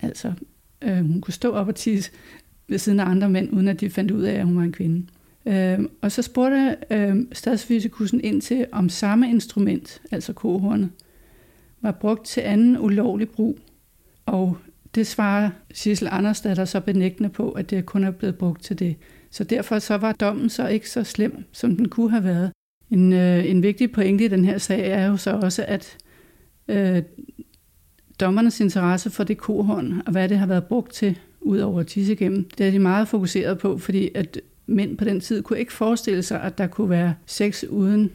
Altså, 0.00 0.32
øh, 0.82 0.96
hun 0.96 1.20
kunne 1.20 1.34
stå 1.34 1.52
op 1.52 1.68
og 1.68 1.74
tisse 1.74 2.10
ved 2.68 2.78
siden 2.78 3.00
af 3.00 3.04
andre 3.04 3.28
mænd, 3.28 3.52
uden 3.52 3.68
at 3.68 3.80
de 3.80 3.90
fandt 3.90 4.10
ud 4.10 4.22
af, 4.22 4.34
at 4.34 4.44
hun 4.44 4.56
var 4.56 4.62
en 4.62 4.72
kvinde. 4.72 5.06
Øh, 5.46 5.78
og 6.02 6.12
så 6.12 6.22
spurgte 6.22 6.76
øh, 6.90 7.16
statsfysikusen 7.32 8.20
ind 8.20 8.42
til, 8.42 8.66
om 8.72 8.88
samme 8.88 9.30
instrument, 9.30 10.02
altså 10.10 10.32
kohornet, 10.32 10.90
var 11.80 11.90
brugt 11.90 12.26
til 12.26 12.40
anden 12.40 12.78
ulovlig 12.78 13.28
brug. 13.28 13.58
Og 14.26 14.56
det 14.94 15.06
svarer 15.06 15.50
Sissel 15.74 16.08
Andersdatter 16.10 16.64
så 16.64 16.80
benægtende 16.80 17.28
på, 17.28 17.50
at 17.50 17.70
det 17.70 17.86
kun 17.86 18.04
er 18.04 18.10
blevet 18.10 18.38
brugt 18.38 18.62
til 18.62 18.78
det. 18.78 18.96
Så 19.30 19.44
derfor 19.44 19.78
så 19.78 19.96
var 19.96 20.12
dommen 20.12 20.48
så 20.48 20.68
ikke 20.68 20.90
så 20.90 21.04
slem, 21.04 21.44
som 21.52 21.76
den 21.76 21.88
kunne 21.88 22.10
have 22.10 22.24
været. 22.24 22.52
En, 22.90 23.12
øh, 23.12 23.50
en 23.50 23.62
vigtig 23.62 23.92
pointe 23.92 24.24
i 24.24 24.28
den 24.28 24.44
her 24.44 24.58
sag 24.58 24.90
er 24.90 25.06
jo 25.06 25.16
så 25.16 25.30
også, 25.30 25.64
at 25.68 25.98
øh, 26.68 27.02
dommernes 28.20 28.60
interesse 28.60 29.10
for 29.10 29.24
det 29.24 29.38
kohorn, 29.38 30.02
og 30.06 30.12
hvad 30.12 30.28
det 30.28 30.38
har 30.38 30.46
været 30.46 30.64
brugt 30.64 30.92
til, 30.92 31.18
ud 31.40 31.58
over 31.58 31.82
tisse 31.82 32.12
igennem, 32.12 32.48
det 32.58 32.66
er 32.66 32.70
de 32.70 32.78
meget 32.78 33.08
fokuseret 33.08 33.58
på, 33.58 33.78
fordi 33.78 34.10
at 34.14 34.40
mænd 34.66 34.98
på 34.98 35.04
den 35.04 35.20
tid 35.20 35.42
kunne 35.42 35.58
ikke 35.58 35.72
forestille 35.72 36.22
sig, 36.22 36.42
at 36.42 36.58
der 36.58 36.66
kunne 36.66 36.90
være 36.90 37.14
sex 37.26 37.64
uden 37.64 38.10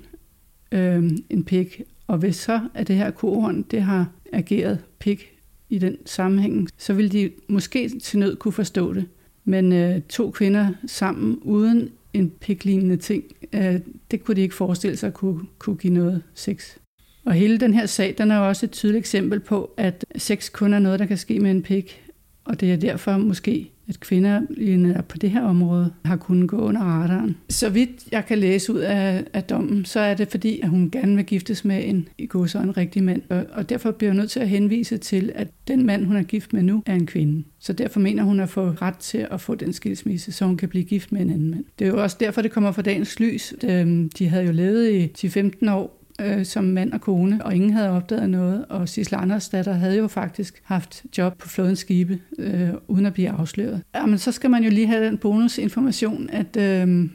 øh, 0.72 1.12
en 1.30 1.44
pik. 1.44 1.82
Og 2.08 2.18
hvis 2.18 2.36
så 2.36 2.60
at 2.74 2.88
det 2.88 2.96
her 2.96 3.12
kohorn, 3.12 3.62
det 3.62 3.82
har 3.82 4.12
ageret 4.34 4.80
pik 5.00 5.34
i 5.70 5.78
den 5.78 5.98
sammenhæng, 6.06 6.70
så 6.78 6.94
ville 6.94 7.10
de 7.10 7.32
måske 7.50 7.90
til 7.90 8.20
nød 8.20 8.36
kunne 8.36 8.52
forstå 8.52 8.94
det. 8.94 9.06
Men 9.46 9.72
øh, 9.72 10.02
to 10.02 10.32
kvinder 10.32 10.70
sammen 10.86 11.40
uden 11.42 11.90
en 12.14 12.30
piklignende 12.30 12.98
ting, 12.98 13.24
øh, 13.54 13.80
det 14.12 14.24
kunne 14.24 14.36
de 14.36 14.42
ikke 14.42 14.56
forestille 14.56 14.98
sig 14.98 15.14
kunne, 15.14 15.40
kunne 15.60 15.76
give 15.76 15.94
noget 15.94 16.24
sex. 16.34 16.78
Og 17.26 17.34
hele 17.34 17.58
den 17.58 17.74
her 17.74 17.86
sag, 17.86 18.16
den 18.18 18.32
er 18.32 18.38
jo 18.38 18.48
også 18.48 18.66
et 18.66 18.72
tydeligt 18.72 19.00
eksempel 19.00 19.40
på, 19.40 19.74
at 19.78 20.06
sex 20.16 20.52
kun 20.52 20.74
er 20.74 20.80
noget, 20.80 21.00
der 21.00 21.06
kan 21.06 21.18
ske 21.18 21.40
med 21.40 21.52
en 21.52 21.62
pik. 21.62 22.04
Og 22.46 22.60
det 22.60 22.72
er 22.72 22.78
derfor 22.78 23.18
måske, 23.18 23.72
at 23.90 24.00
kvinder 24.00 24.42
lige 24.50 25.04
på 25.10 25.18
det 25.18 25.32
her 25.32 25.42
område 25.42 25.94
har 26.06 26.16
kunnet 26.16 26.50
gå 26.50 26.58
under 26.58 26.82
radaren. 26.82 27.38
Så 27.50 27.70
vidt 27.70 27.90
jeg 28.12 28.26
kan 28.26 28.38
læse 28.38 28.74
ud 28.74 28.80
af, 28.80 29.24
af 29.34 29.44
dommen, 29.44 29.86
så 29.86 30.00
er 30.00 30.14
det 30.14 30.28
fordi, 30.28 30.60
at 30.60 30.70
hun 30.70 30.92
gerne 30.92 31.16
vil 31.16 31.26
giftes 31.26 31.66
med 31.66 31.82
en 31.86 32.08
i 32.18 32.26
går 32.26 32.46
så 32.46 32.60
en 32.60 32.78
rigtig 32.78 33.04
mand. 33.04 33.22
Og, 33.30 33.46
og 33.52 33.70
derfor 33.70 33.92
bliver 33.92 34.12
hun 34.12 34.20
nødt 34.20 34.32
til 34.32 34.40
at 34.40 34.50
henvise 34.50 34.98
til, 34.98 35.32
at 35.36 35.48
den 35.68 35.86
mand, 35.86 36.06
hun 36.06 36.16
er 36.16 36.24
gift 36.24 36.54
med 36.54 36.64
nu, 36.64 36.84
er 36.86 36.94
en 36.94 37.06
kvinde. 37.06 37.44
Så 37.60 37.74
derfor 37.74 38.00
mener 38.00 38.24
hun 38.24 38.40
at 38.40 38.50
få 38.50 38.70
ret 38.70 38.98
til 38.98 39.28
at 39.32 39.42
få 39.42 39.56
den 39.56 39.74
skilsmisse, 39.74 40.32
så 40.32 40.46
hun 40.46 40.58
kan 40.58 40.70
blive 40.70 40.84
gift 40.84 41.12
med 41.12 41.22
en 41.22 41.30
anden 41.30 41.50
mand. 41.50 41.66
Det 41.80 41.88
er 41.88 41.90
jo 41.90 42.04
også 42.04 42.18
derfor, 42.20 42.42
det 42.42 42.52
kommer 42.52 42.72
fra 42.72 42.82
dagens 42.82 43.20
lys. 43.20 43.54
Øhm, 43.64 44.10
de 44.10 44.28
havde 44.28 44.46
jo 44.46 44.52
levet 44.52 44.92
i 44.92 45.28
10-15 45.28 45.72
år 45.72 46.03
øh, 46.22 46.46
som 46.46 46.64
mand 46.64 46.94
og 46.94 47.02
kone, 47.02 47.46
og 47.46 47.56
ingen 47.56 47.74
havde 47.74 47.90
opdaget 47.90 48.30
noget. 48.30 48.66
Og 48.66 48.90
Sissel 48.90 49.16
Anders 49.16 49.50
datter 49.50 49.74
havde 49.74 49.98
jo 49.98 50.08
faktisk 50.08 50.62
haft 50.64 51.04
job 51.18 51.38
på 51.38 51.50
flådens 51.50 51.80
skibe, 51.80 52.20
øh, 52.40 52.70
uden 52.88 53.06
at 53.06 53.14
blive 53.14 53.30
afsløret. 53.30 53.82
Jamen, 53.96 54.18
så 54.18 54.32
skal 54.32 54.50
man 54.50 54.64
jo 54.64 54.70
lige 54.70 54.88
have 54.88 55.06
den 55.06 55.18
bonusinformation, 55.18 56.30
at 56.30 56.58
øh, 56.58 57.10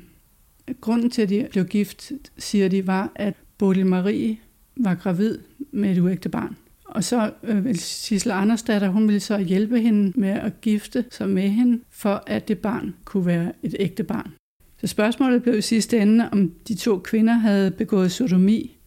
grunden 0.80 1.10
til, 1.10 1.22
at 1.22 1.28
de 1.28 1.46
blev 1.50 1.64
gift, 1.64 2.12
siger 2.38 2.68
de, 2.68 2.86
var, 2.86 3.12
at 3.14 3.34
Bodil 3.58 3.86
Marie 3.86 4.38
var 4.76 4.94
gravid 4.94 5.38
med 5.72 5.92
et 5.92 5.98
uægte 5.98 6.28
barn. 6.28 6.56
Og 6.84 7.04
så 7.04 7.30
øh, 7.42 7.64
vil 7.64 7.78
Sissel 7.78 8.32
datter, 8.66 8.88
hun 8.88 9.06
ville 9.08 9.20
så 9.20 9.38
hjælpe 9.38 9.80
hende 9.80 10.20
med 10.20 10.28
at 10.28 10.60
gifte 10.60 11.04
sig 11.10 11.28
med 11.28 11.48
hende, 11.48 11.80
for 11.90 12.22
at 12.26 12.48
det 12.48 12.58
barn 12.58 12.94
kunne 13.04 13.26
være 13.26 13.52
et 13.62 13.76
ægte 13.78 14.02
barn. 14.04 14.32
Så 14.80 14.86
spørgsmålet 14.86 15.42
blev 15.42 15.58
i 15.58 15.62
sidste 15.62 15.98
ende, 15.98 16.28
om 16.32 16.52
de 16.68 16.74
to 16.74 16.98
kvinder 16.98 17.32
havde 17.32 17.70
begået 17.70 18.12
sodomi 18.12 18.77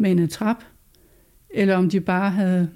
med 0.00 0.10
en 0.10 0.28
trap, 0.28 0.56
eller 1.50 1.76
om 1.76 1.90
de 1.90 2.00
bare 2.00 2.30
havde 2.30 2.70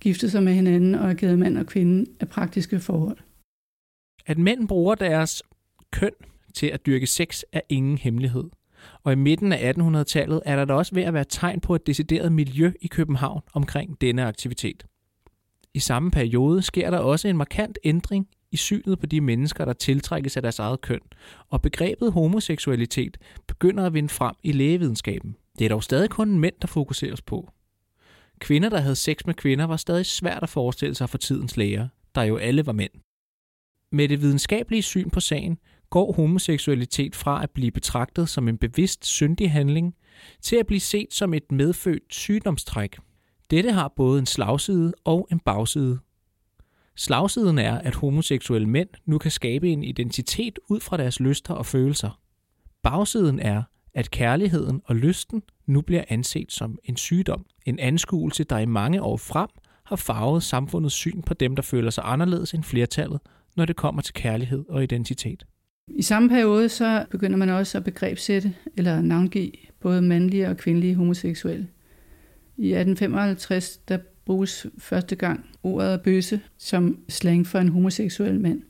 giftet 0.00 0.30
sig 0.30 0.42
med 0.42 0.54
hinanden 0.54 0.94
og 0.94 1.14
givet 1.16 1.38
mand 1.38 1.58
og 1.58 1.66
kvinde 1.66 2.10
af 2.20 2.28
praktiske 2.28 2.80
forhold. 2.80 3.18
At 4.26 4.38
mænd 4.38 4.68
bruger 4.68 4.94
deres 4.94 5.42
køn 5.92 6.12
til 6.54 6.66
at 6.66 6.86
dyrke 6.86 7.06
sex 7.06 7.42
er 7.52 7.60
ingen 7.68 7.98
hemmelighed. 7.98 8.44
Og 9.02 9.12
i 9.12 9.16
midten 9.16 9.52
af 9.52 9.72
1800-tallet 9.72 10.42
er 10.44 10.56
der 10.56 10.64
da 10.64 10.74
også 10.74 10.94
ved 10.94 11.02
at 11.02 11.14
være 11.14 11.24
tegn 11.28 11.60
på 11.60 11.74
et 11.74 11.86
decideret 11.86 12.32
miljø 12.32 12.72
i 12.80 12.86
København 12.86 13.40
omkring 13.52 14.00
denne 14.00 14.24
aktivitet. 14.24 14.86
I 15.74 15.78
samme 15.78 16.10
periode 16.10 16.62
sker 16.62 16.90
der 16.90 16.98
også 16.98 17.28
en 17.28 17.36
markant 17.36 17.78
ændring 17.84 18.28
i 18.52 18.56
synet 18.56 18.98
på 18.98 19.06
de 19.06 19.20
mennesker, 19.20 19.64
der 19.64 19.72
tiltrækkes 19.72 20.36
af 20.36 20.42
deres 20.42 20.58
eget 20.58 20.80
køn, 20.80 21.00
og 21.50 21.62
begrebet 21.62 22.12
homoseksualitet 22.12 23.18
begynder 23.46 23.86
at 23.86 23.94
vinde 23.94 24.08
frem 24.08 24.34
i 24.42 24.52
lægevidenskaben. 24.52 25.36
Det 25.58 25.64
er 25.64 25.68
dog 25.68 25.82
stadig 25.82 26.10
kun 26.10 26.38
mænd, 26.38 26.54
der 26.62 26.66
fokuseres 26.66 27.22
på. 27.22 27.50
Kvinder, 28.38 28.68
der 28.68 28.80
havde 28.80 28.96
sex 28.96 29.16
med 29.26 29.34
kvinder, 29.34 29.64
var 29.64 29.76
stadig 29.76 30.06
svært 30.06 30.42
at 30.42 30.48
forestille 30.48 30.94
sig 30.94 31.10
for 31.10 31.18
tidens 31.18 31.56
læger. 31.56 31.88
der 32.14 32.22
jo 32.22 32.36
alle 32.36 32.66
var 32.66 32.72
mænd. 32.72 32.90
Med 33.92 34.08
det 34.08 34.20
videnskabelige 34.20 34.82
syn 34.82 35.10
på 35.10 35.20
sagen 35.20 35.58
går 35.90 36.12
homoseksualitet 36.12 37.16
fra 37.16 37.42
at 37.42 37.50
blive 37.50 37.70
betragtet 37.70 38.28
som 38.28 38.48
en 38.48 38.58
bevidst 38.58 39.06
syndig 39.06 39.50
handling 39.50 39.94
til 40.42 40.56
at 40.56 40.66
blive 40.66 40.80
set 40.80 41.14
som 41.14 41.34
et 41.34 41.52
medfødt 41.52 42.14
sygdomstræk. 42.14 42.98
Dette 43.50 43.72
har 43.72 43.92
både 43.96 44.18
en 44.18 44.26
slagside 44.26 44.94
og 45.04 45.28
en 45.32 45.40
bagside. 45.40 45.98
Slagsiden 46.96 47.58
er, 47.58 47.78
at 47.78 47.94
homoseksuelle 47.94 48.68
mænd 48.68 48.88
nu 49.06 49.18
kan 49.18 49.30
skabe 49.30 49.68
en 49.68 49.84
identitet 49.84 50.58
ud 50.68 50.80
fra 50.80 50.96
deres 50.96 51.20
lyster 51.20 51.54
og 51.54 51.66
følelser. 51.66 52.20
Bagsiden 52.82 53.38
er, 53.40 53.62
at 53.94 54.10
kærligheden 54.10 54.80
og 54.84 54.96
lysten 54.96 55.42
nu 55.66 55.80
bliver 55.80 56.04
anset 56.08 56.52
som 56.52 56.78
en 56.84 56.96
sygdom. 56.96 57.46
En 57.66 57.78
anskuelse, 57.78 58.44
der 58.44 58.58
i 58.58 58.66
mange 58.66 59.02
år 59.02 59.16
frem 59.16 59.48
har 59.84 59.96
farvet 59.96 60.42
samfundets 60.42 60.94
syn 60.94 61.22
på 61.22 61.34
dem, 61.34 61.56
der 61.56 61.62
føler 61.62 61.90
sig 61.90 62.04
anderledes 62.06 62.54
end 62.54 62.64
flertallet, 62.64 63.20
når 63.56 63.64
det 63.64 63.76
kommer 63.76 64.02
til 64.02 64.14
kærlighed 64.14 64.64
og 64.68 64.82
identitet. 64.82 65.46
I 65.88 66.02
samme 66.02 66.28
periode 66.28 66.68
så 66.68 67.04
begynder 67.10 67.36
man 67.36 67.48
også 67.48 67.78
at 67.78 67.84
begrebsætte 67.84 68.54
eller 68.76 69.00
navngive 69.00 69.52
både 69.80 70.02
mandlige 70.02 70.48
og 70.48 70.56
kvindelige 70.56 70.94
homoseksuelle. 70.94 71.68
I 72.56 72.72
1855 72.72 73.76
der 73.76 73.98
bruges 74.24 74.66
første 74.78 75.16
gang 75.16 75.46
ordet 75.62 76.02
bøsse 76.02 76.40
som 76.58 76.98
slang 77.08 77.46
for 77.46 77.58
en 77.58 77.68
homoseksuel 77.68 78.40
mand. 78.40 78.62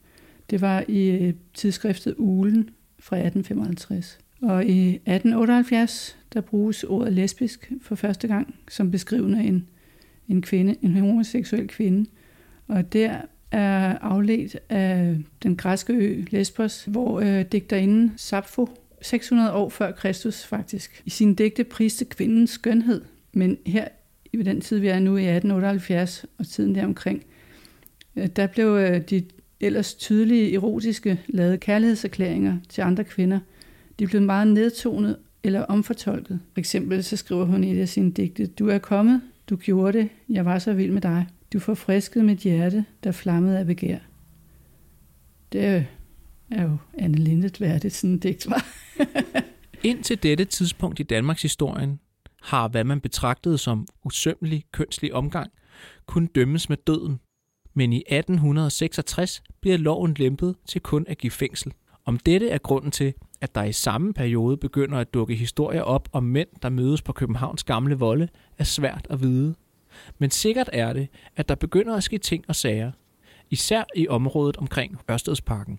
Det 0.50 0.60
var 0.60 0.84
i 0.88 1.10
øh, 1.10 1.34
tidsskriftet 1.54 2.14
Ulen 2.18 2.70
fra 2.98 3.16
1855. 3.16 4.18
Og 4.44 4.64
i 4.64 4.88
1878 4.88 6.16
der 6.34 6.40
bruges 6.40 6.84
ordet 6.84 7.12
lesbisk 7.12 7.72
for 7.82 7.94
første 7.94 8.28
gang 8.28 8.54
som 8.68 8.90
beskrivende 8.90 9.44
en, 9.44 9.66
en 10.28 10.42
kvinde, 10.42 10.76
en 10.82 10.96
homoseksuel 10.96 11.68
kvinde. 11.68 12.10
Og 12.68 12.92
der 12.92 13.20
er 13.50 13.98
afledt 13.98 14.56
af 14.68 15.16
den 15.42 15.56
græske 15.56 15.92
ø 15.92 16.24
Lesbos, 16.30 16.84
hvor 16.84 17.20
øh, 17.20 17.44
digterinden 17.52 18.12
Sappho 18.16 18.68
600 19.02 19.52
år 19.52 19.68
før 19.68 19.92
Kristus 19.92 20.44
faktisk 20.44 21.02
i 21.04 21.10
sin 21.10 21.34
digte 21.34 21.64
priste 21.64 22.04
kvindens 22.04 22.50
skønhed. 22.50 23.02
Men 23.32 23.58
her 23.66 23.88
i 24.32 24.42
den 24.42 24.60
tid, 24.60 24.78
vi 24.78 24.88
er 24.88 24.98
nu 24.98 25.16
i 25.16 25.20
1878 25.20 26.26
og 26.38 26.46
tiden 26.46 26.74
deromkring, 26.74 27.24
øh, 28.16 28.26
der 28.26 28.46
blev 28.46 28.66
øh, 28.66 29.00
de 29.00 29.24
ellers 29.60 29.94
tydelige 29.94 30.54
erotiske 30.54 31.20
lavede 31.26 31.58
kærlighedserklæringer 31.58 32.56
til 32.68 32.82
andre 32.82 33.04
kvinder, 33.04 33.38
de 33.98 34.06
blev 34.06 34.22
meget 34.22 34.48
nedtonet 34.48 35.16
eller 35.42 35.60
omfortolket. 35.60 36.40
For 36.52 36.58
eksempel 36.58 37.04
så 37.04 37.16
skriver 37.16 37.44
hun 37.44 37.64
i 37.64 37.72
et 37.72 37.80
af 37.80 37.88
sine 37.88 38.12
digte, 38.12 38.46
Du 38.46 38.68
er 38.68 38.78
kommet, 38.78 39.22
du 39.50 39.56
gjorde 39.56 39.98
det, 39.98 40.08
jeg 40.28 40.44
var 40.44 40.58
så 40.58 40.72
vild 40.72 40.92
med 40.92 41.02
dig. 41.02 41.26
Du 41.52 41.58
forfriskede 41.58 42.24
mit 42.24 42.38
hjerte, 42.38 42.84
der 43.04 43.12
flammede 43.12 43.58
af 43.58 43.66
begær. 43.66 43.98
Det 45.52 45.86
er 46.50 46.62
jo 46.62 46.76
Anne 46.98 47.16
Lindet 47.16 47.60
værdigt, 47.60 47.94
sådan 47.94 48.10
en 48.10 48.18
digt 48.18 48.50
var. 48.50 48.66
Indtil 49.82 50.22
dette 50.22 50.44
tidspunkt 50.44 51.00
i 51.00 51.02
Danmarks 51.02 51.42
historien 51.42 52.00
har, 52.42 52.68
hvad 52.68 52.84
man 52.84 53.00
betragtede 53.00 53.58
som 53.58 53.86
usømmelig 54.04 54.64
kønslig 54.72 55.14
omgang, 55.14 55.50
kun 56.06 56.26
dømmes 56.26 56.68
med 56.68 56.76
døden. 56.86 57.20
Men 57.74 57.92
i 57.92 57.96
1866 57.96 59.42
bliver 59.60 59.76
loven 59.76 60.14
lempet 60.14 60.56
til 60.68 60.80
kun 60.80 61.04
at 61.08 61.18
give 61.18 61.30
fængsel. 61.30 61.72
Om 62.06 62.18
dette 62.18 62.48
er 62.48 62.58
grunden 62.58 62.90
til, 62.90 63.14
at 63.40 63.54
der 63.54 63.62
i 63.62 63.72
samme 63.72 64.12
periode 64.12 64.56
begynder 64.56 64.98
at 64.98 65.14
dukke 65.14 65.34
historier 65.34 65.82
op 65.82 66.08
om 66.12 66.22
mænd, 66.22 66.48
der 66.62 66.68
mødes 66.68 67.02
på 67.02 67.12
Københavns 67.12 67.64
gamle 67.64 67.94
volde, 67.94 68.28
er 68.58 68.64
svært 68.64 69.06
at 69.10 69.22
vide. 69.22 69.54
Men 70.18 70.30
sikkert 70.30 70.70
er 70.72 70.92
det, 70.92 71.08
at 71.36 71.48
der 71.48 71.54
begynder 71.54 71.96
at 71.96 72.02
ske 72.02 72.18
ting 72.18 72.44
og 72.48 72.56
sager, 72.56 72.92
især 73.50 73.84
i 73.96 74.08
området 74.08 74.56
omkring 74.56 74.98
Ørstedsparken. 75.10 75.78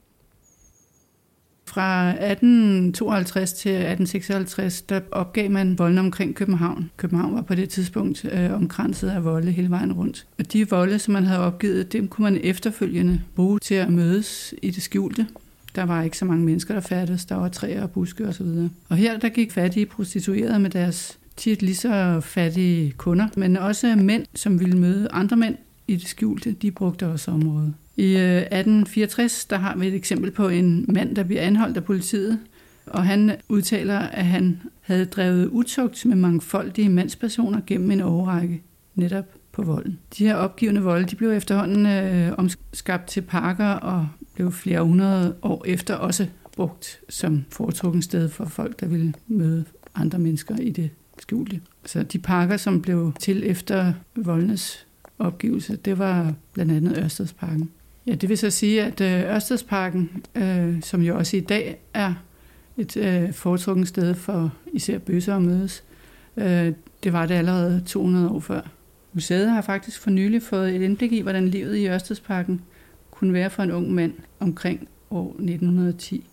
Fra 1.67 2.09
1852 2.09 3.53
til 3.53 3.69
1856, 3.69 4.81
der 4.81 5.01
opgav 5.11 5.51
man 5.51 5.79
volden 5.79 5.97
omkring 5.97 6.35
København. 6.35 6.91
København 6.97 7.35
var 7.35 7.41
på 7.41 7.55
det 7.55 7.69
tidspunkt 7.69 8.25
øh, 8.31 8.53
omkranset 8.53 9.09
af 9.09 9.23
volde 9.23 9.51
hele 9.51 9.69
vejen 9.69 9.93
rundt. 9.93 10.27
Og 10.39 10.53
de 10.53 10.69
volde, 10.69 10.99
som 10.99 11.11
man 11.11 11.23
havde 11.23 11.39
opgivet, 11.39 11.93
dem 11.93 12.07
kunne 12.07 12.23
man 12.23 12.41
efterfølgende 12.43 13.21
bruge 13.35 13.59
til 13.59 13.75
at 13.75 13.89
mødes 13.89 14.53
i 14.61 14.71
det 14.71 14.83
skjulte. 14.83 15.27
Der 15.75 15.83
var 15.83 16.03
ikke 16.03 16.17
så 16.17 16.25
mange 16.25 16.45
mennesker, 16.45 16.73
der 16.73 16.81
færdes. 16.81 17.25
Der 17.25 17.35
var 17.35 17.49
træer 17.49 17.83
og 17.83 17.91
buske 17.91 18.27
osv. 18.27 18.45
Og, 18.45 18.69
og 18.89 18.97
her 18.97 19.19
der 19.19 19.29
gik 19.29 19.51
fattige 19.51 19.85
prostituerede 19.85 20.59
med 20.59 20.69
deres 20.69 21.19
tit 21.37 21.61
lige 21.61 21.75
så 21.75 22.19
fattige 22.23 22.91
kunder, 22.91 23.27
men 23.37 23.57
også 23.57 23.95
mænd, 23.95 24.25
som 24.35 24.59
ville 24.59 24.77
møde 24.77 25.07
andre 25.11 25.37
mænd 25.37 25.55
i 25.87 25.95
det 25.95 26.07
skjulte, 26.07 26.51
de 26.51 26.71
brugte 26.71 27.07
også 27.07 27.31
området. 27.31 27.73
I 27.97 28.03
øh, 28.03 28.37
1864 28.37 29.45
der 29.45 29.57
har 29.57 29.75
vi 29.75 29.87
et 29.87 29.93
eksempel 29.93 30.31
på 30.31 30.49
en 30.49 30.85
mand, 30.87 31.15
der 31.15 31.23
bliver 31.23 31.41
anholdt 31.41 31.77
af 31.77 31.83
politiet, 31.83 32.39
og 32.85 33.05
han 33.05 33.35
udtaler, 33.49 33.99
at 33.99 34.25
han 34.25 34.61
havde 34.81 35.05
drevet 35.05 35.47
utugt 35.47 36.05
med 36.05 36.15
mangfoldige 36.15 36.89
mandspersoner 36.89 37.61
gennem 37.67 37.91
en 37.91 38.01
årrække, 38.01 38.61
netop 38.95 39.25
på 39.51 39.63
volden. 39.63 39.99
De 40.17 40.25
her 40.27 40.35
opgivende 40.35 40.81
volde, 40.81 41.07
de 41.07 41.15
blev 41.15 41.29
efterhånden 41.31 41.85
øh, 41.85 42.31
omskabt 42.37 43.07
til 43.07 43.21
parker 43.21 43.67
og 43.67 44.07
blev 44.35 44.51
flere 44.51 44.81
hundrede 44.81 45.35
år 45.41 45.63
efter 45.67 45.95
også 45.95 46.27
brugt 46.55 46.99
som 47.09 47.45
foretrukken 47.49 48.01
sted 48.01 48.29
for 48.29 48.45
folk, 48.45 48.79
der 48.79 48.87
ville 48.87 49.13
møde 49.27 49.65
andre 49.95 50.19
mennesker 50.19 50.57
i 50.57 50.69
det 50.69 50.89
skjulte. 51.19 51.61
Så 51.85 52.03
de 52.03 52.19
parker, 52.19 52.57
som 52.57 52.81
blev 52.81 53.13
til 53.19 53.43
efter 53.49 53.93
voldenes 54.15 54.85
opgivelse, 55.19 55.75
det 55.75 55.97
var 55.97 56.33
blandt 56.53 56.71
andet 56.71 56.97
Ørstedsparken. 56.97 57.69
Ja, 58.07 58.15
det 58.15 58.29
vil 58.29 58.37
så 58.37 58.49
sige, 58.49 58.83
at 58.83 59.01
øh, 59.01 59.35
Ørstedsparken, 59.35 60.23
øh, 60.35 60.81
som 60.81 61.01
jo 61.01 61.17
også 61.17 61.37
i 61.37 61.39
dag 61.39 61.79
er 61.93 62.13
et 62.77 62.97
øh, 62.97 63.33
foretrukken 63.33 63.85
sted 63.85 64.13
for 64.13 64.53
især 64.73 64.97
bøsser 64.97 65.35
at 65.35 65.41
mødes, 65.41 65.83
øh, 66.37 66.73
det 67.03 67.13
var 67.13 67.25
det 67.25 67.35
allerede 67.35 67.83
200 67.85 68.29
år 68.29 68.39
før. 68.39 68.61
Museet 69.13 69.49
har 69.49 69.61
faktisk 69.61 69.99
for 69.99 70.09
nylig 70.09 70.41
fået 70.41 70.75
et 70.75 70.81
indblik 70.81 71.11
i, 71.11 71.21
hvordan 71.21 71.47
livet 71.47 71.77
i 71.77 71.87
Ørstedsparken 71.87 72.61
kunne 73.15 73.33
være 73.33 73.49
for 73.49 73.63
en 73.63 73.71
ung 73.71 73.91
mand 73.91 74.13
omkring 74.39 74.87
år 75.09 75.27
1910. 75.29 76.25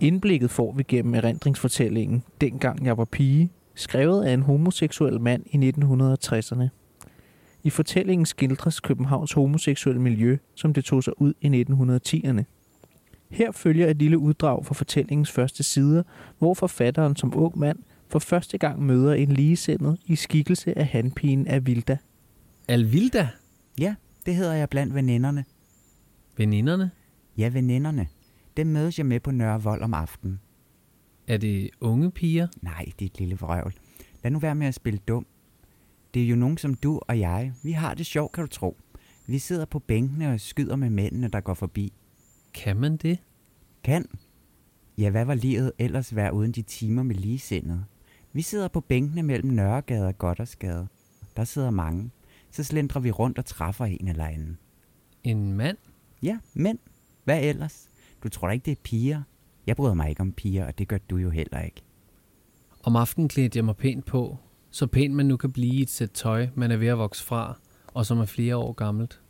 Indblikket 0.00 0.50
får 0.50 0.72
vi 0.72 0.82
gennem 0.82 1.14
erindringsfortællingen 1.14 2.22
Dengang 2.40 2.86
jeg 2.86 2.98
var 2.98 3.04
pige, 3.04 3.50
skrevet 3.74 4.24
af 4.24 4.32
en 4.32 4.42
homoseksuel 4.42 5.20
mand 5.20 5.42
i 5.46 5.72
1960'erne. 5.78 6.68
I 7.62 7.70
fortællingen 7.70 8.26
skildres 8.26 8.80
Københavns 8.80 9.32
homoseksuelle 9.32 10.00
miljø, 10.00 10.36
som 10.54 10.72
det 10.72 10.84
tog 10.84 11.04
sig 11.04 11.22
ud 11.22 11.34
i 11.40 11.64
1910'erne. 11.68 12.42
Her 13.30 13.52
følger 13.52 13.86
et 13.86 13.96
lille 13.96 14.18
uddrag 14.18 14.66
fra 14.66 14.74
fortællingens 14.74 15.30
første 15.30 15.62
sider, 15.62 16.02
hvor 16.38 16.54
forfatteren 16.54 17.16
som 17.16 17.36
ung 17.36 17.58
mand 17.58 17.78
for 18.08 18.18
første 18.18 18.58
gang 18.58 18.82
møder 18.82 19.14
en 19.14 19.32
ligesindet 19.32 19.98
i 20.06 20.16
skikkelse 20.16 20.78
af 20.78 20.86
handpigen 20.86 21.48
Avilda. 21.48 21.98
Alvilda? 22.68 23.28
Ja, 23.78 23.94
det 24.26 24.34
hedder 24.34 24.52
jeg 24.54 24.70
blandt 24.70 24.94
veninderne. 24.94 25.44
Veninderne? 26.36 26.90
Ja, 27.38 27.48
veninderne. 27.48 28.08
Dem 28.56 28.66
mødes 28.66 28.98
jeg 28.98 29.06
med 29.06 29.20
på 29.20 29.30
Nørre 29.30 29.62
Vold 29.62 29.82
om 29.82 29.94
aftenen. 29.94 30.40
Er 31.26 31.36
det 31.36 31.70
unge 31.80 32.10
piger? 32.10 32.48
Nej, 32.62 32.84
det 32.98 33.04
er 33.04 33.10
et 33.10 33.18
lille 33.18 33.36
vrøvl. 33.36 33.74
Lad 34.22 34.30
nu 34.30 34.38
være 34.38 34.54
med 34.54 34.66
at 34.66 34.74
spille 34.74 35.00
dum. 35.08 35.26
Det 36.14 36.22
er 36.22 36.26
jo 36.26 36.36
nogen 36.36 36.58
som 36.58 36.74
du 36.74 37.00
og 37.08 37.18
jeg. 37.18 37.52
Vi 37.62 37.72
har 37.72 37.94
det 37.94 38.06
sjovt, 38.06 38.32
kan 38.32 38.44
du 38.44 38.48
tro. 38.48 38.76
Vi 39.26 39.38
sidder 39.38 39.64
på 39.64 39.78
bænkene 39.78 40.32
og 40.32 40.40
skyder 40.40 40.76
med 40.76 40.90
mændene, 40.90 41.28
der 41.28 41.40
går 41.40 41.54
forbi. 41.54 41.92
Kan 42.54 42.76
man 42.76 42.96
det? 42.96 43.18
Kan. 43.84 44.06
Ja, 44.98 45.10
hvad 45.10 45.24
var 45.24 45.34
livet 45.34 45.72
ellers 45.78 46.14
være 46.14 46.34
uden 46.34 46.52
de 46.52 46.62
timer 46.62 47.02
med 47.02 47.14
ligesindet? 47.14 47.84
Vi 48.32 48.42
sidder 48.42 48.68
på 48.68 48.80
bænkene 48.80 49.22
mellem 49.22 49.50
Nørregade 49.50 50.06
og 50.06 50.18
Goddersgade. 50.18 50.88
Der 51.36 51.44
sidder 51.44 51.70
mange. 51.70 52.10
Så 52.50 52.64
slendrer 52.64 53.00
vi 53.00 53.10
rundt 53.10 53.38
og 53.38 53.44
træffer 53.46 53.84
en 53.84 54.08
eller 54.08 54.24
anden. 54.24 54.58
En 55.24 55.52
mand? 55.52 55.76
Ja, 56.24 56.38
mænd. 56.54 56.78
Hvad 57.24 57.42
ellers? 57.42 57.88
Du 58.22 58.28
tror 58.28 58.48
da 58.48 58.52
ikke, 58.52 58.64
det 58.64 58.72
er 58.72 58.82
piger? 58.82 59.22
Jeg 59.66 59.76
bryder 59.76 59.94
mig 59.94 60.08
ikke 60.08 60.20
om 60.20 60.32
piger, 60.32 60.66
og 60.66 60.78
det 60.78 60.88
gør 60.88 60.98
du 60.98 61.16
jo 61.16 61.30
heller 61.30 61.60
ikke. 61.60 61.82
Om 62.82 62.96
aftenen 62.96 63.28
klædte 63.28 63.56
jeg 63.56 63.64
mig 63.64 63.76
pænt 63.76 64.04
på, 64.04 64.38
så 64.70 64.86
pænt 64.86 65.14
man 65.14 65.26
nu 65.26 65.36
kan 65.36 65.52
blive 65.52 65.74
i 65.74 65.82
et 65.82 65.90
sæt 65.90 66.10
tøj, 66.10 66.48
man 66.54 66.70
er 66.70 66.76
ved 66.76 66.86
at 66.86 66.98
vokse 66.98 67.24
fra, 67.24 67.58
og 67.86 68.06
som 68.06 68.18
er 68.18 68.24
flere 68.24 68.56
år 68.56 68.72
gammelt. 68.72 69.20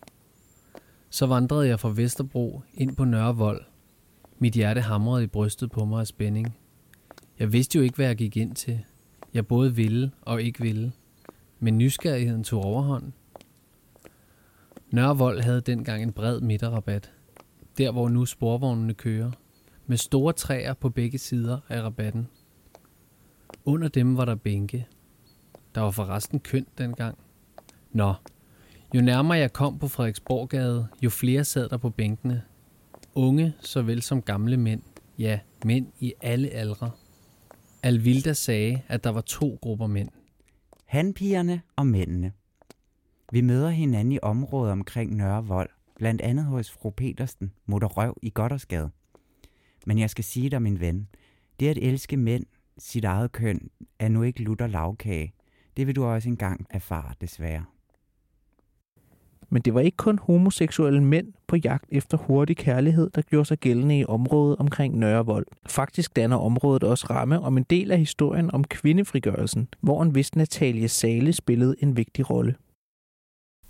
Så 1.11 1.27
vandrede 1.27 1.69
jeg 1.69 1.81
fra 1.81 1.93
Vesterbro 1.97 2.63
ind 2.75 2.97
på 2.97 3.05
Nørre 3.05 3.37
Vold. 3.37 3.65
Mit 4.39 4.55
hjerte 4.55 4.81
hamrede 4.81 5.25
i 5.25 5.27
brystet 5.27 5.71
på 5.71 5.85
mig 5.85 6.01
af 6.01 6.07
spænding. 6.07 6.57
Jeg 7.39 7.53
vidste 7.53 7.79
jo 7.79 7.85
ikke, 7.85 7.97
hvad 7.97 8.07
jeg 8.07 8.17
gik 8.17 8.37
ind 8.37 8.55
til. 8.55 8.85
Jeg 9.35 9.47
både 9.47 9.75
ville 9.75 10.11
og 10.23 10.43
ikke 10.43 10.61
ville. 10.61 10.93
Men 11.61 11.79
nysgerrigheden 11.79 12.45
tog 12.45 12.65
overhånd. 12.65 13.13
Nørrevold 14.95 15.41
havde 15.41 15.61
dengang 15.61 16.03
en 16.03 16.13
bred 16.13 16.41
midterrabat. 16.41 17.13
Der 17.79 17.93
hvor 17.93 18.09
nu 18.09 18.25
sporvognene 18.25 18.95
kører. 18.95 19.31
Med 19.87 19.97
store 19.97 20.33
træer 20.33 20.75
på 20.75 20.91
begge 20.91 21.19
sider 21.19 21.59
af 21.69 21.83
rabatten. 21.83 22.29
Under 23.65 23.89
dem 23.89 24.17
var 24.17 24.25
der 24.25 24.35
bænke. 24.35 24.87
Der 25.75 25.81
var 25.81 25.91
forresten 25.91 26.41
kønt 26.41 26.79
dengang. 26.79 27.19
Nå, 27.93 28.15
Jo 28.95 29.01
nærmere 29.01 29.39
jeg 29.39 29.53
kom 29.53 29.79
på 29.79 29.89
Frederiksborggade, 29.89 30.89
jo 31.03 31.11
flere 31.11 31.45
sad 31.45 31.69
der 31.69 31.77
på 31.77 31.91
bænkene. 31.91 32.43
Unge 33.15 33.55
såvel 33.61 34.03
som 34.03 34.23
gamle 34.23 34.57
mænd. 34.57 34.83
Ja, 35.19 35.39
mænd 35.65 35.87
i 36.01 36.15
alle 36.21 36.49
aldre. 36.51 36.91
Alvilda 37.83 38.33
sagde, 38.33 38.83
at 38.89 39.05
der 39.05 39.11
var 39.11 39.21
to 39.21 39.59
grupper 39.63 39.87
mænd. 39.87 40.09
Hanpigerne 40.87 41.63
og 41.77 41.87
mændene. 41.87 42.33
Vi 43.35 43.41
møder 43.41 43.71
hinanden 43.71 44.13
i 44.13 44.19
området 44.23 44.73
omkring 44.73 45.17
Nørre 45.17 45.47
Vold, 45.47 45.71
blandt 45.97 46.21
andet 46.21 46.45
hos 46.45 46.71
fru 46.71 46.91
Petersen, 46.91 47.53
Røv 47.69 48.17
i 48.23 48.31
Goddersgade. 48.35 48.91
Men 49.87 49.99
jeg 49.99 50.11
skal 50.11 50.25
sige 50.25 50.51
dig, 50.51 50.63
min 50.63 50.81
ven, 50.81 51.09
det 51.61 51.69
at 51.69 51.79
elske 51.79 52.17
mænd, 52.17 52.45
sit 52.79 53.05
eget 53.05 53.33
køn, 53.33 53.71
er 53.99 54.09
nu 54.09 54.23
ikke 54.23 54.43
lutter 54.43 54.67
lavkage. 54.67 55.33
Det 55.77 55.87
vil 55.87 55.97
du 55.97 56.05
også 56.05 56.29
engang 56.29 56.67
erfare, 56.71 57.15
desværre. 57.21 57.65
Men 59.49 59.63
det 59.63 59.75
var 59.75 59.81
ikke 59.81 59.97
kun 59.97 60.19
homoseksuelle 60.19 61.05
mænd 61.05 61.33
på 61.47 61.57
jagt 61.57 61.87
efter 61.89 62.17
hurtig 62.17 62.57
kærlighed, 62.57 63.11
der 63.15 63.23
gjorde 63.23 63.45
sig 63.45 63.59
gældende 63.59 63.99
i 63.99 64.05
området 64.05 64.57
omkring 64.59 64.99
Nørrevold. 64.99 65.47
Faktisk 65.67 66.17
danner 66.17 66.37
området 66.37 66.85
også 66.85 67.07
ramme 67.11 67.41
om 67.41 67.57
en 67.57 67.67
del 67.71 67.91
af 67.91 67.99
historien 67.99 68.55
om 68.55 68.65
kvindefrigørelsen, 68.65 69.69
hvor 69.81 70.03
en 70.03 70.15
vis 70.15 70.37
Natalie 70.37 70.89
Sale 70.89 71.33
spillede 71.33 71.77
en 71.81 71.97
vigtig 71.97 72.31
rolle. 72.31 72.55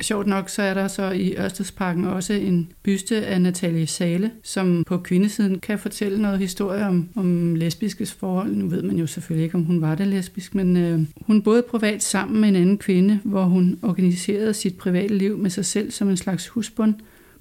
Sjovt 0.01 0.27
nok, 0.27 0.49
så 0.49 0.63
er 0.63 0.75
der 0.75 0.89
så 0.89 1.11
i 1.11 1.37
Ørstedsparken 1.37 2.05
også 2.05 2.33
en 2.33 2.73
byste 2.83 3.27
af 3.27 3.41
Natalie 3.41 3.87
Sale, 3.87 4.31
som 4.43 4.85
på 4.87 4.99
kvindesiden 4.99 5.61
kan 5.61 5.79
fortælle 5.79 6.23
noget 6.23 6.39
historie 6.39 6.87
om, 6.87 7.09
om 7.17 7.55
lesbiske 7.55 8.07
forhold. 8.07 8.53
Nu 8.55 8.67
ved 8.67 8.83
man 8.83 8.97
jo 8.97 9.07
selvfølgelig 9.07 9.45
ikke, 9.45 9.55
om 9.55 9.65
hun 9.65 9.81
var 9.81 9.95
det 9.95 10.07
lesbisk, 10.07 10.55
men 10.55 10.77
øh, 10.77 11.01
hun 11.27 11.43
boede 11.43 11.63
privat 11.63 12.03
sammen 12.03 12.41
med 12.41 12.49
en 12.49 12.57
anden 12.57 12.79
kvinde, 12.79 13.21
hvor 13.25 13.45
hun 13.45 13.79
organiserede 13.83 14.55
sit 14.55 14.79
private 14.79 15.15
liv 15.15 15.39
med 15.39 15.51
sig 15.51 15.65
selv 15.65 15.91
som 15.91 16.09
en 16.09 16.17
slags 16.17 16.49
husbund, 16.49 16.95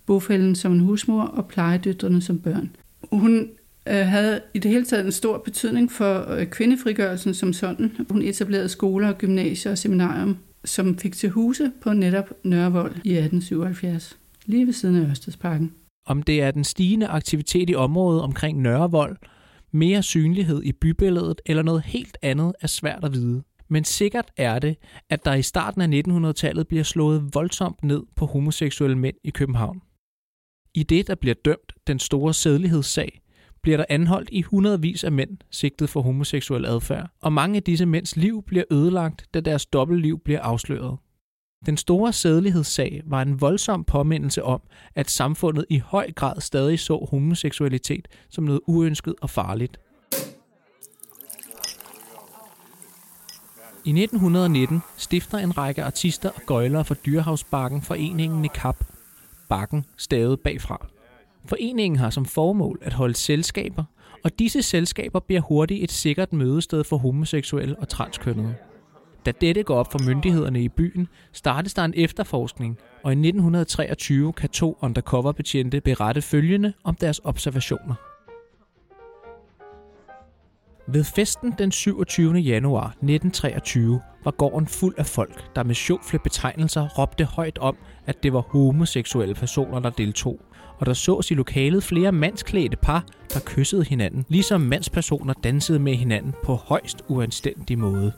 bofælden 0.06 0.56
som 0.56 0.74
en 0.74 0.80
husmor 0.80 1.24
og 1.24 1.48
plejedøtrene 1.48 2.22
som 2.22 2.40
børn. 2.40 2.70
Hun 3.12 3.50
øh, 3.88 3.96
havde 3.96 4.42
i 4.54 4.60
det 4.60 4.72
hele 4.72 4.86
taget 4.86 5.06
en 5.06 5.12
stor 5.12 5.38
betydning 5.38 5.92
for 5.92 6.32
øh, 6.32 6.46
kvindefrigørelsen 6.46 7.34
som 7.34 7.54
sådan. 7.54 7.92
Hun 8.10 8.22
etablerede 8.22 8.70
skoler, 8.70 9.14
gymnasier 9.14 9.72
og 9.72 9.78
seminarium 9.78 10.38
som 10.66 10.98
fik 10.98 11.16
til 11.16 11.30
huse 11.30 11.72
på 11.82 11.94
netop 11.94 12.30
Nørrevold 12.44 12.92
i 12.92 13.18
1877, 13.18 14.20
lige 14.46 14.66
ved 14.66 14.74
siden 14.74 14.96
af 14.96 15.10
Ørstedsparken. 15.10 15.74
Om 16.06 16.24
det 16.24 16.42
er 16.42 16.52
den 16.52 16.64
stigende 16.64 17.08
aktivitet 17.08 17.70
i 17.70 17.76
området 17.76 18.22
omkring 18.22 18.62
Nørrevold, 18.62 19.18
mere 19.72 20.04
synlighed 20.04 20.64
i 20.64 20.72
bybilledet 20.72 21.42
eller 21.46 21.64
noget 21.64 21.84
helt 21.84 22.18
andet 22.22 22.54
er 22.62 22.68
svært 22.68 23.04
at 23.04 23.14
vide. 23.14 23.44
Men 23.68 23.84
sikkert 23.84 24.32
er 24.38 24.60
det, 24.60 24.78
at 25.10 25.26
der 25.26 25.34
i 25.34 25.42
starten 25.42 25.82
af 25.82 26.02
1900-tallet 26.08 26.68
bliver 26.68 26.84
slået 26.84 27.30
voldsomt 27.34 27.84
ned 27.84 28.04
på 28.16 28.26
homoseksuelle 28.26 28.98
mænd 28.98 29.16
i 29.24 29.30
København. 29.30 29.82
I 30.74 30.84
det, 30.84 31.08
der 31.08 31.16
bliver 31.16 31.36
dømt 31.46 31.74
den 31.88 32.00
store 32.00 32.34
sædlighedssag, 32.34 33.22
bliver 33.64 33.78
der 33.78 33.86
anholdt 33.90 34.30
i 34.32 34.42
hundredvis 34.42 35.04
af 35.04 35.12
mænd 35.12 35.38
sigtet 35.52 35.90
for 35.90 36.02
homoseksuel 36.02 36.66
adfærd, 36.66 37.10
og 37.22 37.34
mange 37.34 37.58
af 37.58 37.64
disse 37.64 37.86
mænds 37.86 38.16
liv 38.16 38.44
bliver 38.48 38.64
ødelagt, 38.72 39.26
da 39.34 39.40
deres 39.40 39.66
dobbeltliv 39.66 40.20
bliver 40.20 40.42
afsløret. 40.42 40.98
Den 41.66 41.78
store 41.78 42.14
sædelighedssag 42.14 43.02
var 43.06 43.22
en 43.22 43.42
voldsom 43.42 43.84
påmindelse 43.84 44.44
om, 44.44 44.62
at 44.96 45.10
samfundet 45.10 45.66
i 45.70 45.78
høj 45.78 46.12
grad 46.12 46.42
stadig 46.42 46.80
så 46.80 47.08
homoseksualitet 47.12 48.08
som 48.30 48.44
noget 48.44 48.62
uønsket 48.68 49.16
og 49.22 49.30
farligt. 49.30 49.80
I 53.86 53.90
1919 53.90 54.82
stifter 54.98 55.38
en 55.38 55.58
række 55.58 55.84
artister 55.84 56.30
og 56.30 56.42
gøjlere 56.46 56.86
for 56.86 56.94
Dyrehavsbakken 56.94 57.82
foreningen 57.82 58.42
Nekap. 58.42 58.84
Bakken 59.50 59.86
stavet 59.98 60.40
bagfra. 60.40 60.93
Foreningen 61.46 62.00
har 62.00 62.10
som 62.10 62.26
formål 62.26 62.80
at 62.82 62.94
holde 62.94 63.16
selskaber, 63.16 63.84
og 64.24 64.40
disse 64.40 64.62
selskaber 64.62 65.20
bliver 65.20 65.42
hurtigt 65.42 65.84
et 65.84 65.92
sikkert 65.92 66.34
mødested 66.34 66.84
for 66.84 66.98
homoseksuelle 66.98 67.80
og 67.80 67.90
transkønnede. 67.90 68.56
Da 69.26 69.32
dette 69.42 69.64
går 69.64 69.76
op 69.76 69.92
for 69.92 70.00
myndighederne 70.06 70.64
i 70.64 70.70
byen, 70.70 71.08
startes 71.32 71.74
der 71.74 71.84
en 71.86 71.94
efterforskning, 71.98 72.78
og 73.04 73.12
i 73.12 73.16
1923 73.16 74.34
kan 74.34 74.50
to 74.50 74.78
undercover-betjente 74.82 75.82
berette 75.82 76.22
følgende 76.22 76.74
om 76.84 76.96
deres 76.96 77.22
observationer. 77.24 77.96
Ved 80.88 81.04
festen 81.04 81.54
den 81.58 81.72
27. 81.72 82.34
januar 82.34 82.88
1923 82.88 84.02
var 84.24 84.32
gården 84.32 84.68
fuld 84.68 84.96
af 84.98 85.06
folk, 85.06 85.56
der 85.56 85.64
med 85.64 85.76
sjofle 85.76 86.20
betegnelser 86.20 86.88
råbte 86.88 87.26
højt 87.26 87.58
om, 87.58 87.78
at 88.06 88.24
det 88.24 88.34
var 88.34 88.42
homoseksuelle 88.42 89.36
personer, 89.36 89.80
der 89.80 89.90
deltog, 89.90 90.40
og 90.80 90.86
der 90.86 90.94
sås 90.94 91.32
i 91.32 91.34
lokalet 91.34 91.84
flere 91.84 92.12
mandsklædte 92.12 92.78
par, 92.78 93.06
der 93.34 93.40
kyssede 93.46 93.84
hinanden, 93.84 94.26
ligesom 94.30 94.62
mandspersoner 94.62 95.34
dansede 95.34 95.80
med 95.80 95.96
hinanden 95.96 96.34
på 96.44 96.56
højst 96.56 97.02
uanstændig 97.08 97.80
måde. 97.80 98.14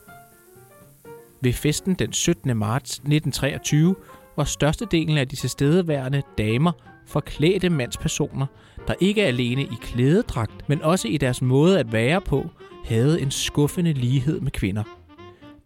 Ved 1.41 1.53
festen 1.53 1.93
den 1.93 2.13
17. 2.13 2.57
marts 2.57 2.91
1923 2.91 3.95
var 4.37 4.43
størstedelen 4.43 5.17
af 5.17 5.27
de 5.27 5.35
tilstedeværende 5.35 6.21
damer 6.37 6.71
forklædte 7.07 7.69
mandspersoner, 7.69 8.45
der 8.87 8.93
ikke 8.99 9.23
alene 9.23 9.61
i 9.61 9.75
klædedragt, 9.81 10.69
men 10.69 10.81
også 10.81 11.07
i 11.07 11.17
deres 11.17 11.41
måde 11.41 11.79
at 11.79 11.91
være 11.91 12.21
på, 12.21 12.49
havde 12.85 13.21
en 13.21 13.31
skuffende 13.31 13.93
lighed 13.93 14.39
med 14.39 14.51
kvinder. 14.51 14.83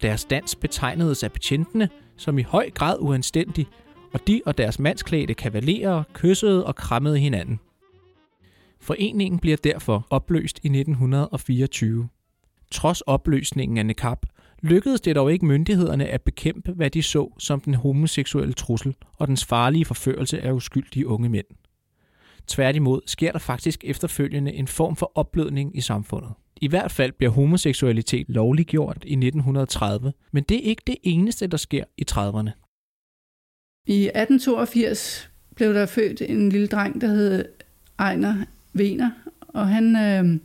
Deres 0.02 0.24
dans 0.24 0.54
betegnedes 0.54 1.22
af 1.22 1.32
betjentene 1.32 1.88
som 2.16 2.38
i 2.38 2.42
høj 2.42 2.70
grad 2.70 2.96
uanstændig, 3.00 3.66
og 4.12 4.26
de 4.26 4.42
og 4.46 4.58
deres 4.58 4.78
mandsklædte 4.78 5.34
kavalerer 5.34 6.02
kyssede 6.12 6.66
og 6.66 6.76
krammede 6.76 7.18
hinanden. 7.18 7.60
Foreningen 8.80 9.40
bliver 9.40 9.56
derfor 9.56 10.06
opløst 10.10 10.60
i 10.62 10.68
1924. 10.68 12.08
Trods 12.72 13.00
opløsningen 13.00 13.78
af 13.78 13.86
NECAP 13.86 14.26
lykkedes 14.62 15.00
det 15.00 15.16
dog 15.16 15.32
ikke 15.32 15.46
myndighederne 15.46 16.06
at 16.06 16.22
bekæmpe, 16.22 16.72
hvad 16.72 16.90
de 16.90 17.02
så 17.02 17.32
som 17.38 17.60
den 17.60 17.74
homoseksuelle 17.74 18.52
trussel 18.52 18.94
og 19.18 19.28
dens 19.28 19.44
farlige 19.44 19.84
forførelse 19.84 20.40
af 20.40 20.52
uskyldige 20.52 21.06
unge 21.06 21.28
mænd. 21.28 21.46
Tværtimod 22.46 23.00
sker 23.06 23.32
der 23.32 23.38
faktisk 23.38 23.84
efterfølgende 23.84 24.52
en 24.52 24.66
form 24.66 24.96
for 24.96 25.12
opblødning 25.14 25.76
i 25.76 25.80
samfundet. 25.80 26.30
I 26.60 26.68
hvert 26.68 26.90
fald 26.90 27.12
bliver 27.12 27.30
homoseksualitet 27.30 28.28
lovliggjort 28.28 28.96
i 28.96 29.12
1930, 29.12 30.12
men 30.32 30.44
det 30.44 30.56
er 30.56 30.62
ikke 30.62 30.82
det 30.86 30.96
eneste, 31.02 31.46
der 31.46 31.56
sker 31.56 31.84
i 31.98 32.04
30'erne. 32.10 32.69
I 33.86 34.06
1882 34.06 35.30
blev 35.56 35.74
der 35.74 35.86
født 35.86 36.22
en 36.22 36.48
lille 36.48 36.66
dreng, 36.66 37.00
der 37.00 37.08
hed 37.08 37.44
Ejner 37.98 38.34
Vener, 38.72 39.10
og 39.40 39.68
han, 39.68 39.96
øh, 39.96 40.40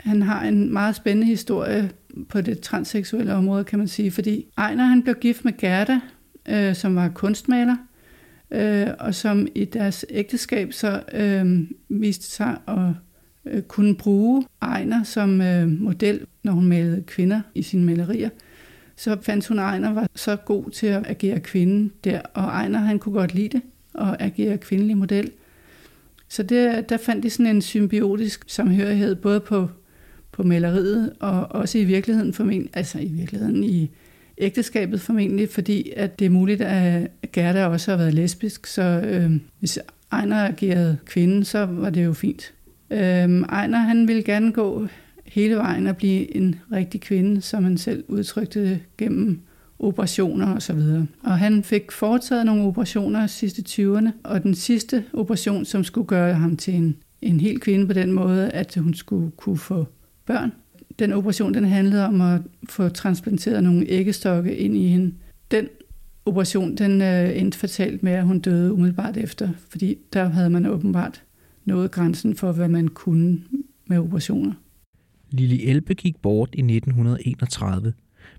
han 0.00 0.22
har 0.22 0.44
en 0.44 0.72
meget 0.72 0.96
spændende 0.96 1.26
historie 1.26 1.90
på 2.28 2.40
det 2.40 2.60
transseksuelle 2.60 3.34
område, 3.34 3.64
kan 3.64 3.78
man 3.78 3.88
sige, 3.88 4.10
fordi 4.10 4.46
Ejner 4.58 4.84
han 4.84 5.02
blev 5.02 5.14
gift 5.14 5.44
med 5.44 5.56
Gerda, 5.58 6.00
øh, 6.48 6.74
som 6.74 6.96
var 6.96 7.08
kunstmaler, 7.08 7.76
øh, 8.50 8.86
og 8.98 9.14
som 9.14 9.46
i 9.54 9.64
deres 9.64 10.04
ægteskab 10.10 10.72
så 10.72 11.02
øh, 11.12 11.60
viste 11.88 12.26
sig 12.26 12.56
at 12.68 12.90
øh, 13.46 13.62
kunne 13.62 13.96
bruge 13.96 14.44
Ejner 14.62 15.02
som 15.02 15.40
øh, 15.40 15.68
model, 15.68 16.26
når 16.42 16.52
hun 16.52 16.66
malede 16.66 17.02
kvinder 17.06 17.40
i 17.54 17.62
sine 17.62 17.84
malerier 17.84 18.28
så 18.96 19.16
fandt 19.22 19.46
hun, 19.46 19.58
at 19.58 19.62
Ejner 19.62 19.92
var 19.92 20.08
så 20.14 20.36
god 20.36 20.70
til 20.70 20.86
at 20.86 21.02
agere 21.06 21.40
kvinde 21.40 21.90
der, 22.04 22.20
og 22.34 22.44
Ejner 22.44 22.78
han 22.78 22.98
kunne 22.98 23.12
godt 23.12 23.34
lide 23.34 23.48
det, 23.48 23.62
at 23.94 24.16
agere 24.18 24.58
kvindelig 24.58 24.96
model. 24.96 25.30
Så 26.28 26.42
det, 26.42 26.88
der 26.88 26.96
fandt 26.96 27.22
de 27.22 27.30
sådan 27.30 27.46
en 27.46 27.62
symbiotisk 27.62 28.44
samhørighed, 28.46 29.14
både 29.14 29.40
på, 29.40 29.68
på 30.32 30.42
maleriet 30.42 31.12
og 31.20 31.52
også 31.52 31.78
i 31.78 31.84
virkeligheden 31.84 32.32
formentlig, 32.32 32.70
altså 32.74 32.98
i 32.98 33.08
virkeligheden 33.08 33.64
i 33.64 33.90
ægteskabet 34.38 35.00
formentlig, 35.00 35.48
fordi 35.48 35.92
at 35.96 36.18
det 36.18 36.24
er 36.24 36.30
muligt, 36.30 36.60
at 36.60 37.10
Gerda 37.32 37.66
også 37.66 37.90
har 37.90 37.98
været 37.98 38.14
lesbisk, 38.14 38.66
så 38.66 38.82
øh, 38.82 39.32
hvis 39.58 39.78
Ejner 40.12 40.36
agerede 40.36 40.98
kvinde, 41.06 41.44
så 41.44 41.66
var 41.66 41.90
det 41.90 42.04
jo 42.04 42.12
fint. 42.12 42.52
Øh, 42.90 42.98
Ejner 43.40 43.78
han 43.78 44.08
ville 44.08 44.22
gerne 44.22 44.52
gå 44.52 44.86
hele 45.26 45.56
vejen 45.56 45.86
at 45.86 45.96
blive 45.96 46.36
en 46.36 46.54
rigtig 46.72 47.00
kvinde, 47.00 47.40
som 47.40 47.64
han 47.64 47.78
selv 47.78 48.04
udtrykte 48.08 48.70
det 48.70 48.80
gennem 48.98 49.40
operationer 49.78 50.54
og 50.54 50.62
så 50.62 50.72
videre. 50.72 51.06
Og 51.22 51.38
han 51.38 51.62
fik 51.62 51.92
foretaget 51.92 52.46
nogle 52.46 52.62
operationer 52.62 53.26
sidste 53.26 53.62
20'erne, 53.68 54.08
og 54.22 54.42
den 54.42 54.54
sidste 54.54 55.04
operation, 55.12 55.64
som 55.64 55.84
skulle 55.84 56.06
gøre 56.06 56.34
ham 56.34 56.56
til 56.56 56.74
en, 56.74 56.96
en 57.22 57.40
helt 57.40 57.60
kvinde 57.60 57.86
på 57.86 57.92
den 57.92 58.12
måde, 58.12 58.50
at 58.50 58.74
hun 58.74 58.94
skulle 58.94 59.30
kunne 59.30 59.58
få 59.58 59.86
børn. 60.26 60.52
Den 60.98 61.12
operation, 61.12 61.54
den 61.54 61.64
handlede 61.64 62.06
om 62.06 62.20
at 62.20 62.40
få 62.68 62.88
transplanteret 62.88 63.64
nogle 63.64 63.86
æggestokke 63.88 64.56
ind 64.56 64.76
i 64.76 64.88
hende. 64.88 65.14
Den 65.50 65.68
operation, 66.26 66.74
den 66.76 67.02
øh, 67.02 67.38
endte 67.40 67.58
fatalt 67.58 68.02
med, 68.02 68.12
at 68.12 68.24
hun 68.24 68.38
døde 68.38 68.72
umiddelbart 68.72 69.16
efter, 69.16 69.48
fordi 69.68 69.98
der 70.12 70.28
havde 70.28 70.50
man 70.50 70.66
åbenbart 70.66 71.22
nået 71.64 71.90
grænsen 71.90 72.36
for, 72.36 72.52
hvad 72.52 72.68
man 72.68 72.88
kunne 72.88 73.42
med 73.86 73.98
operationer. 73.98 74.52
Lili 75.34 75.64
Elbe 75.64 75.94
gik 75.94 76.16
bort 76.22 76.48
i 76.52 76.60
1931, 76.60 77.92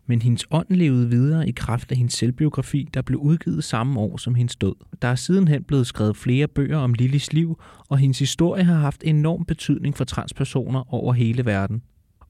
men 0.06 0.22
hendes 0.22 0.46
ånd 0.52 0.68
levede 0.70 1.10
videre 1.10 1.50
i 1.50 1.52
kraft 1.52 1.92
af 1.92 1.98
hendes 1.98 2.14
selvbiografi, 2.14 2.90
der 2.94 3.02
blev 3.02 3.20
udgivet 3.20 3.64
samme 3.64 4.00
år 4.00 4.18
som 4.18 4.36
hendes 4.36 4.56
død. 4.56 4.76
Der 5.02 5.08
er 5.08 5.16
sidenhen 5.16 5.64
blevet 5.64 5.88
skrevet 5.88 6.18
flere 6.18 6.48
bøger 6.48 6.78
om 6.78 6.94
Lillis 6.94 7.34
liv, 7.34 7.62
og 7.90 7.98
hendes 7.98 8.20
historie 8.20 8.64
har 8.64 8.80
haft 8.80 9.04
enorm 9.06 9.46
betydning 9.46 9.98
for 9.98 10.04
transpersoner 10.04 10.94
over 10.94 11.14
hele 11.14 11.46
verden. 11.46 11.82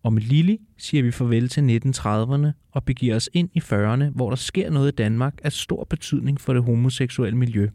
Og 0.04 0.14
med 0.14 0.22
Lili 0.22 0.58
siger 0.78 1.04
vi 1.04 1.12
farvel 1.12 1.50
til 1.50 1.62
1930'erne 1.62 2.48
og 2.72 2.84
begiver 2.84 3.16
os 3.16 3.30
ind 3.34 3.50
i 3.54 3.60
40'erne, 3.60 4.04
hvor 4.16 4.30
der 4.30 4.36
sker 4.36 4.72
noget 4.72 4.92
i 4.92 4.96
Danmark 4.96 5.34
af 5.44 5.52
stor 5.52 5.84
betydning 5.90 6.42
for 6.42 6.54
det 6.54 6.64
homoseksuelle 6.64 7.38
miljø. 7.38 7.70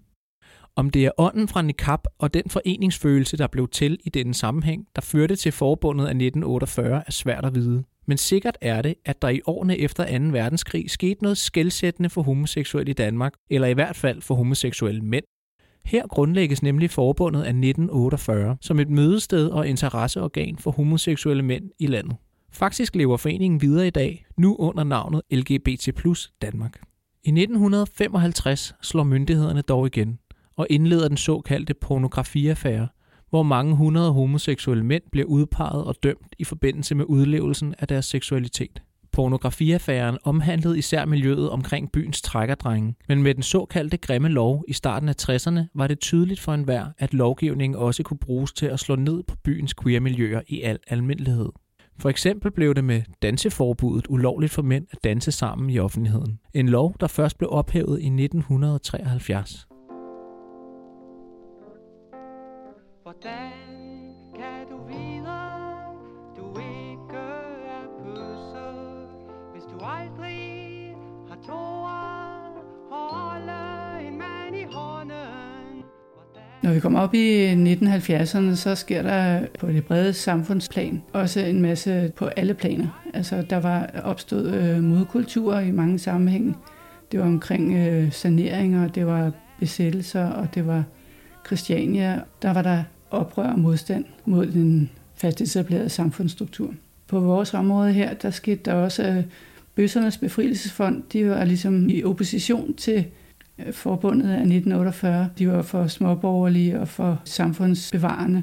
Om 0.80 0.90
det 0.90 1.04
er 1.04 1.10
ånden 1.18 1.48
fra 1.48 1.62
Nikab 1.62 2.00
og 2.18 2.34
den 2.34 2.42
foreningsfølelse, 2.50 3.36
der 3.36 3.46
blev 3.46 3.68
til 3.68 3.98
i 4.04 4.08
denne 4.08 4.34
sammenhæng, 4.34 4.86
der 4.96 5.02
førte 5.02 5.36
til 5.36 5.52
forbundet 5.52 6.04
af 6.04 6.10
1948, 6.10 7.02
er 7.06 7.12
svært 7.12 7.44
at 7.44 7.54
vide. 7.54 7.84
Men 8.06 8.18
sikkert 8.18 8.58
er 8.60 8.82
det, 8.82 8.94
at 9.04 9.22
der 9.22 9.28
i 9.28 9.40
årene 9.46 9.78
efter 9.78 10.18
2. 10.18 10.24
verdenskrig 10.24 10.90
skete 10.90 11.22
noget 11.22 11.38
skældsættende 11.38 12.10
for 12.10 12.22
homoseksuelle 12.22 12.90
i 12.90 12.94
Danmark, 12.94 13.32
eller 13.50 13.68
i 13.68 13.72
hvert 13.72 13.96
fald 13.96 14.22
for 14.22 14.34
homoseksuelle 14.34 15.00
mænd. 15.00 15.24
Her 15.84 16.06
grundlægges 16.06 16.62
nemlig 16.62 16.90
forbundet 16.90 17.40
af 17.40 17.48
1948 17.48 18.56
som 18.60 18.78
et 18.78 18.90
mødested 18.90 19.48
og 19.48 19.68
interesseorgan 19.68 20.58
for 20.58 20.70
homoseksuelle 20.70 21.42
mænd 21.42 21.70
i 21.78 21.86
landet. 21.86 22.16
Faktisk 22.52 22.96
lever 22.96 23.16
foreningen 23.16 23.62
videre 23.62 23.86
i 23.86 23.90
dag, 23.90 24.26
nu 24.36 24.56
under 24.58 24.84
navnet 24.84 25.22
LGBT 25.30 25.88
Danmark. 26.42 26.80
I 27.24 27.28
1955 27.28 28.74
slår 28.82 29.04
myndighederne 29.04 29.62
dog 29.62 29.86
igen 29.86 30.18
og 30.60 30.66
indleder 30.70 31.08
den 31.08 31.16
såkaldte 31.16 31.74
pornografiaffære, 31.74 32.88
hvor 33.30 33.42
mange 33.42 33.76
hundrede 33.76 34.12
homoseksuelle 34.12 34.84
mænd 34.84 35.02
bliver 35.12 35.26
udpeget 35.26 35.84
og 35.84 35.94
dømt 36.02 36.34
i 36.38 36.44
forbindelse 36.44 36.94
med 36.94 37.04
udlevelsen 37.08 37.74
af 37.78 37.88
deres 37.88 38.06
seksualitet. 38.06 38.82
Pornografiaffæren 39.12 40.18
omhandlede 40.24 40.78
især 40.78 41.04
miljøet 41.04 41.50
omkring 41.50 41.92
byens 41.92 42.22
trækkerdrenge, 42.22 42.94
men 43.08 43.22
med 43.22 43.34
den 43.34 43.42
såkaldte 43.42 43.96
grimme 43.96 44.28
lov 44.28 44.64
i 44.68 44.72
starten 44.72 45.08
af 45.08 45.14
60'erne 45.22 45.60
var 45.74 45.86
det 45.86 46.00
tydeligt 46.00 46.40
for 46.40 46.54
enhver, 46.54 46.86
at 46.98 47.14
lovgivningen 47.14 47.76
også 47.76 48.02
kunne 48.02 48.18
bruges 48.18 48.52
til 48.52 48.66
at 48.66 48.80
slå 48.80 48.96
ned 48.96 49.22
på 49.22 49.36
byens 49.44 49.74
queer-miljøer 49.82 50.40
i 50.48 50.62
al 50.62 50.78
almindelighed. 50.86 51.48
For 51.98 52.08
eksempel 52.08 52.50
blev 52.50 52.74
det 52.74 52.84
med 52.84 53.02
danseforbuddet 53.22 54.06
ulovligt 54.08 54.52
for 54.52 54.62
mænd 54.62 54.86
at 54.90 54.98
danse 55.04 55.32
sammen 55.32 55.70
i 55.70 55.78
offentligheden. 55.78 56.38
En 56.54 56.68
lov, 56.68 56.94
der 57.00 57.06
først 57.06 57.38
blev 57.38 57.50
ophævet 57.52 58.00
i 58.00 58.06
1973. 58.06 59.69
Hvordan 63.10 63.52
kan 64.34 64.66
du 64.70 64.86
vide, 64.88 65.40
du 66.36 66.60
ikke 66.60 67.22
er 67.76 67.86
pøsse, 68.04 68.66
hvis 69.52 69.62
du 69.62 69.84
aldrig 69.84 70.94
har 71.28 71.38
tåret 71.46 72.52
holde 72.90 74.08
en 74.08 74.18
mand 74.18 74.56
i 74.56 74.64
hånden? 74.72 75.82
Når 76.62 76.72
vi 76.72 76.80
kommer 76.80 77.00
op 77.00 77.14
i 77.14 77.52
1970'erne, 77.52 78.54
så 78.54 78.74
sker 78.74 79.02
der 79.02 79.46
på 79.58 79.66
det 79.66 79.84
brede 79.84 80.12
samfundsplan 80.12 81.02
også 81.12 81.40
en 81.40 81.62
masse 81.62 82.12
på 82.16 82.26
alle 82.26 82.54
planer. 82.54 83.02
Altså, 83.14 83.42
der 83.50 83.60
var 83.60 83.90
opstået 84.04 84.54
øh, 84.54 84.82
modkulturer 84.82 85.60
i 85.60 85.70
mange 85.70 85.98
sammenhænge. 85.98 86.54
Det 87.12 87.20
var 87.20 87.26
omkring 87.26 87.74
øh, 87.76 88.12
saneringer, 88.12 88.88
det 88.88 89.06
var 89.06 89.32
besættelser, 89.58 90.26
og 90.26 90.54
det 90.54 90.66
var 90.66 90.84
Christiania. 91.46 92.20
Der 92.42 92.52
var 92.52 92.62
der 92.62 92.82
oprør 93.10 93.52
og 93.52 93.58
modstand 93.58 94.04
mod 94.24 94.46
den 94.46 94.90
fast 95.14 95.40
etablerede 95.40 95.88
samfundsstruktur. 95.88 96.74
På 97.06 97.20
vores 97.20 97.54
område 97.54 97.92
her, 97.92 98.14
der 98.14 98.30
skete 98.30 98.60
der 98.64 98.74
også, 98.74 99.02
at 99.02 99.24
Bøssernes 99.74 100.18
Befrielsesfond, 100.18 101.02
de 101.12 101.28
var 101.28 101.44
ligesom 101.44 101.88
i 101.88 102.04
opposition 102.04 102.74
til 102.74 103.04
øh, 103.58 103.72
forbundet 103.72 104.28
af 104.28 104.34
1948. 104.34 105.28
De 105.38 105.48
var 105.48 105.62
for 105.62 105.86
småborgerlige 105.86 106.80
og 106.80 106.88
for 106.88 107.20
samfundsbevarende. 107.24 108.42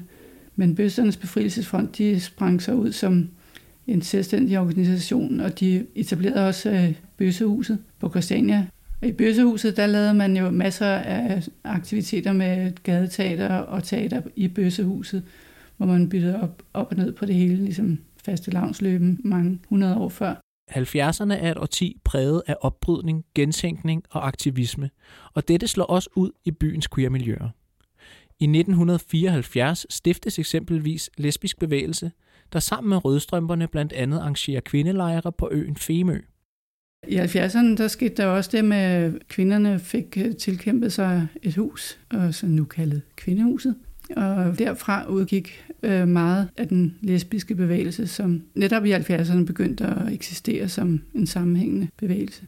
Men 0.55 0.75
Bøssernes 0.75 1.17
Befrielsesfond, 1.17 1.87
de 1.87 2.19
sprang 2.19 2.61
sig 2.61 2.75
ud 2.75 2.91
som 2.91 3.29
en 3.87 4.01
selvstændig 4.01 4.59
organisation, 4.59 5.39
og 5.39 5.59
de 5.59 5.85
etablerede 5.95 6.47
også 6.47 6.69
øh, 6.69 6.93
Bøssehuset 7.17 7.77
på 7.99 8.09
Christiania 8.09 8.67
i 9.03 9.11
Bøssehuset, 9.11 9.77
der 9.77 9.87
lavede 9.87 10.13
man 10.13 10.37
jo 10.37 10.49
masser 10.49 10.87
af 10.87 11.43
aktiviteter 11.63 12.33
med 12.33 12.71
gadeteater 12.83 13.55
og 13.55 13.83
teater 13.83 14.21
i 14.35 14.47
Bøssehuset, 14.47 15.23
hvor 15.77 15.85
man 15.85 16.09
byttede 16.09 16.41
op, 16.41 16.63
op 16.73 16.91
og 16.91 16.97
ned 16.97 17.13
på 17.13 17.25
det 17.25 17.35
hele, 17.35 17.55
ligesom 17.55 17.99
faste 18.25 18.51
lavnsløben 18.51 19.19
mange 19.23 19.59
hundrede 19.69 19.97
år 19.97 20.09
før. 20.09 20.35
70'erne 20.71 21.33
er 21.33 21.51
et 21.51 21.57
årti 21.57 21.97
præget 22.03 22.41
af 22.47 22.55
opbrydning, 22.61 23.25
gentænkning 23.35 24.03
og 24.09 24.27
aktivisme, 24.27 24.89
og 25.33 25.47
dette 25.47 25.67
slår 25.67 25.85
også 25.85 26.09
ud 26.15 26.31
i 26.45 26.51
byens 26.51 26.87
queer-miljøer. 26.95 27.49
I 28.39 28.43
1974 28.43 29.85
stiftes 29.89 30.39
eksempelvis 30.39 31.09
Lesbisk 31.17 31.59
Bevægelse, 31.59 32.11
der 32.53 32.59
sammen 32.59 32.89
med 32.89 33.05
Rødstrømperne 33.05 33.67
blandt 33.67 33.93
andet 33.93 34.19
arrangerer 34.19 34.61
kvindelejre 34.61 35.31
på 35.31 35.49
øen 35.51 35.75
Femø. 35.75 36.21
I 37.07 37.19
70'erne 37.19 37.75
der 37.77 37.87
skete 37.87 38.15
der 38.15 38.25
også 38.25 38.49
det 38.53 38.65
med, 38.65 38.77
at 38.77 39.11
kvinderne 39.27 39.79
fik 39.79 40.17
øh, 40.17 40.35
tilkæmpet 40.35 40.93
sig 40.93 41.27
et 41.43 41.55
hus, 41.55 41.97
og 42.09 42.33
så 42.33 42.45
nu 42.45 42.63
kaldet 42.63 43.01
Kvindehuset. 43.15 43.75
Og 44.15 44.59
derfra 44.59 45.05
udgik 45.05 45.65
øh, 45.83 46.07
meget 46.07 46.49
af 46.57 46.67
den 46.67 46.95
lesbiske 47.01 47.55
bevægelse, 47.55 48.07
som 48.07 48.41
netop 48.55 48.85
i 48.85 48.93
70'erne 48.93 49.45
begyndte 49.45 49.85
at 49.85 50.13
eksistere 50.13 50.69
som 50.69 51.01
en 51.13 51.27
sammenhængende 51.27 51.87
bevægelse. 51.97 52.41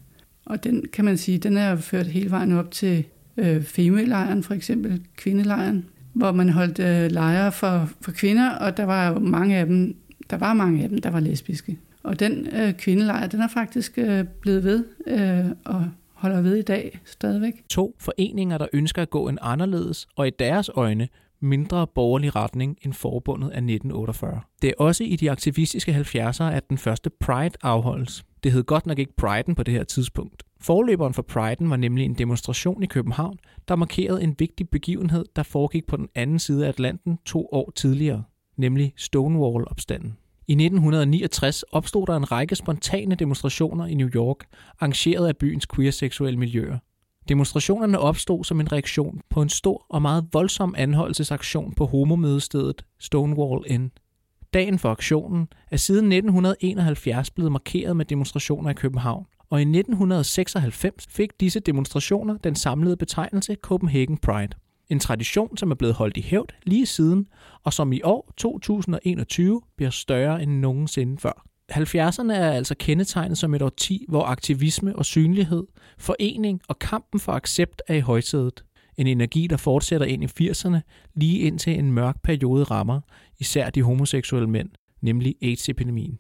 Og 0.46 0.64
den 0.64 0.86
kan 0.94 1.06
man 1.06 1.18
sige, 1.18 1.38
den 1.38 1.58
er 1.58 1.76
ført 1.76 2.08
hele 2.08 2.32
vejen 2.32 2.52
op 2.52 2.72
til 2.72 3.04
øh, 3.38 3.64
Femølejren, 3.64 4.44
for 4.44 4.54
eksempel 4.54 5.02
kvindelejren, 5.18 5.86
hvor 6.14 6.32
man 6.32 6.50
holdt 6.50 6.80
øh, 6.80 7.12
lejre 7.12 7.52
for, 7.52 7.90
for 8.02 8.12
kvinder, 8.12 8.50
og 8.50 8.78
der 8.78 8.84
var 8.84 9.08
jo 9.08 9.20
mange 9.20 9.58
af 9.58 9.66
dem, 9.66 9.96
der 10.30 10.38
var 10.38 10.54
mange 10.54 10.84
af 10.84 10.90
dem, 10.90 10.98
der 10.98 11.10
var 11.10 11.20
lesbiske. 11.20 11.78
Og 12.04 12.20
den 12.20 12.48
øh, 12.48 12.74
kvindelejr, 12.74 13.28
den 13.28 13.42
er 13.42 13.48
faktisk 13.48 13.98
øh, 13.98 14.26
blevet 14.42 14.64
ved 14.64 14.86
øh, 15.08 15.52
og 15.66 15.90
holder 16.14 16.42
ved 16.42 16.56
i 16.56 16.62
dag 16.62 17.00
stadigvæk. 17.06 17.54
To 17.70 17.96
foreninger, 18.00 18.58
der 18.58 18.68
ønsker 18.74 19.02
at 19.02 19.10
gå 19.10 19.28
en 19.28 19.40
anderledes 19.42 20.08
og 20.16 20.28
i 20.28 20.32
deres 20.40 20.70
øjne 20.76 21.08
mindre 21.42 21.88
borgerlig 21.88 22.36
retning 22.36 22.78
end 22.82 22.94
forbundet 22.94 23.48
af 23.48 23.58
1948. 23.58 24.42
Det 24.62 24.68
er 24.68 24.74
også 24.78 25.04
i 25.04 25.16
de 25.16 25.32
aktivistiske 25.32 25.92
70'ere, 25.92 26.44
at 26.44 26.70
den 26.70 26.78
første 26.78 27.10
Pride 27.10 27.56
afholdes. 27.62 28.24
Det 28.44 28.52
hed 28.52 28.64
godt 28.64 28.86
nok 28.86 29.00
ikke 29.00 29.16
Priden 29.16 29.56
på 29.56 29.64
det 29.64 29.74
her 29.74 29.84
tidspunkt. 29.84 30.44
Forløberen 30.62 31.14
for 31.14 31.22
Priden 31.22 31.70
var 31.70 31.78
nemlig 31.78 32.06
en 32.06 32.14
demonstration 32.14 32.84
i 32.84 32.86
København, 32.86 33.40
der 33.68 33.76
markerede 33.76 34.24
en 34.24 34.36
vigtig 34.40 34.70
begivenhed, 34.70 35.26
der 35.36 35.44
foregik 35.44 35.88
på 35.88 35.98
den 35.98 36.08
anden 36.16 36.40
side 36.40 36.66
af 36.66 36.70
Atlanten 36.70 37.20
to 37.26 37.50
år 37.52 37.72
tidligere, 37.76 38.24
nemlig 38.58 38.94
Stonewall-opstanden. 38.96 40.18
I 40.50 40.52
1969 40.52 41.64
opstod 41.72 42.08
der 42.08 42.16
en 42.16 42.32
række 42.32 42.56
spontane 42.56 43.16
demonstrationer 43.16 43.86
i 43.86 43.94
New 43.94 44.10
York, 44.16 44.38
arrangeret 44.80 45.28
af 45.28 45.38
byens 45.38 45.68
queer-seksuelle 45.76 46.40
miljøer. 46.40 46.78
Demonstrationerne 47.28 48.00
opstod 48.00 48.44
som 48.44 48.60
en 48.60 48.72
reaktion 48.72 49.22
på 49.30 49.42
en 49.42 49.50
stor 49.50 49.86
og 49.90 50.02
meget 50.02 50.28
voldsom 50.34 50.76
anholdelsesaktion 50.78 51.74
på 51.74 51.86
homomødestedet 51.86 52.86
Stonewall 53.00 53.64
Inn. 53.68 53.92
Dagen 54.54 54.80
for 54.80 54.90
aktionen 54.90 55.48
er 55.72 55.78
siden 55.78 56.12
1971 56.12 57.32
blevet 57.32 57.52
markeret 57.52 57.98
med 57.98 58.06
demonstrationer 58.06 58.70
i 58.70 58.74
København, 58.74 59.26
og 59.50 59.60
i 59.60 59.62
1996 59.62 61.08
fik 61.10 61.30
disse 61.40 61.60
demonstrationer 61.60 62.38
den 62.38 62.56
samlede 62.56 62.98
betegnelse 62.98 63.56
Copenhagen 63.62 64.18
Pride. 64.18 64.56
En 64.90 65.00
tradition, 65.00 65.58
som 65.58 65.72
er 65.72 65.76
blevet 65.76 65.96
holdt 65.96 66.18
i 66.18 66.22
hævd 66.22 66.50
lige 66.64 66.86
siden, 66.86 67.28
og 67.64 67.74
som 67.74 67.94
i 67.94 68.02
år 68.04 68.34
2021 68.38 69.62
bliver 69.78 69.90
større 69.90 70.44
end 70.44 70.52
nogensinde 70.52 71.18
før. 71.18 71.46
70'erne 71.72 72.34
er 72.34 72.52
altså 72.52 72.76
kendetegnet 72.80 73.38
som 73.38 73.54
et 73.54 73.62
årti, 73.62 74.06
hvor 74.08 74.24
aktivisme 74.24 74.96
og 74.96 75.06
synlighed, 75.06 75.64
forening 75.98 76.62
og 76.68 76.80
kampen 76.80 77.20
for 77.20 77.32
accept 77.32 77.82
er 77.88 77.96
i 77.96 78.00
højsædet. 78.00 78.64
En 78.98 79.08
energi, 79.08 79.48
der 79.48 79.58
fortsætter 79.58 80.08
ind 80.08 80.24
i 80.24 80.50
80'erne, 80.50 80.80
lige 81.16 81.40
indtil 81.40 81.80
en 81.80 81.92
mørk 81.92 82.22
periode 82.24 82.64
rammer, 82.64 83.02
især 83.40 83.70
de 83.70 83.84
homoseksuelle 83.84 84.50
mænd, 84.50 84.70
nemlig 85.02 85.36
AIDS-epidemien. 85.42 86.20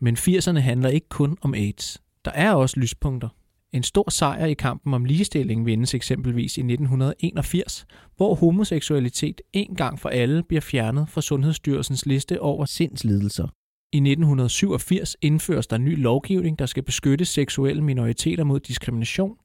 Men 0.00 0.16
80'erne 0.16 0.58
handler 0.58 0.88
ikke 0.88 1.08
kun 1.08 1.38
om 1.42 1.54
AIDS. 1.54 2.02
Der 2.24 2.30
er 2.30 2.52
også 2.52 2.80
lyspunkter. 2.80 3.28
En 3.74 3.82
stor 3.82 4.10
sejr 4.10 4.46
i 4.46 4.54
kampen 4.54 4.94
om 4.94 5.04
ligestilling 5.04 5.66
vindes 5.66 5.94
eksempelvis 5.94 6.56
i 6.58 6.60
1981, 6.60 7.86
hvor 8.16 8.34
homoseksualitet 8.34 9.40
en 9.52 9.74
gang 9.74 10.00
for 10.00 10.08
alle 10.08 10.42
bliver 10.42 10.60
fjernet 10.60 11.08
fra 11.08 11.20
Sundhedsstyrelsens 11.20 12.06
liste 12.06 12.40
over 12.40 12.64
sindslidelser. 12.64 13.48
I 13.92 13.96
1987 13.96 15.16
indføres 15.20 15.66
der 15.66 15.78
ny 15.78 16.02
lovgivning, 16.02 16.58
der 16.58 16.66
skal 16.66 16.82
beskytte 16.82 17.24
seksuelle 17.24 17.82
minoriteter 17.82 18.44
mod 18.44 18.60
diskrimination, 18.60 19.36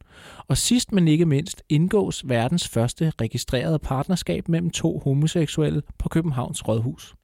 og 0.48 0.58
sidst 0.58 0.92
men 0.92 1.08
ikke 1.08 1.26
mindst 1.26 1.63
indgås 1.70 2.30
verdens 2.30 2.68
første 2.68 3.12
registrerede 3.22 3.80
partnerskab 3.80 4.48
mellem 4.48 4.70
to 4.70 5.00
homoseksuelle 5.00 5.82
på 5.98 6.10
Københavns 6.10 6.68
Rådhus. 6.68 7.15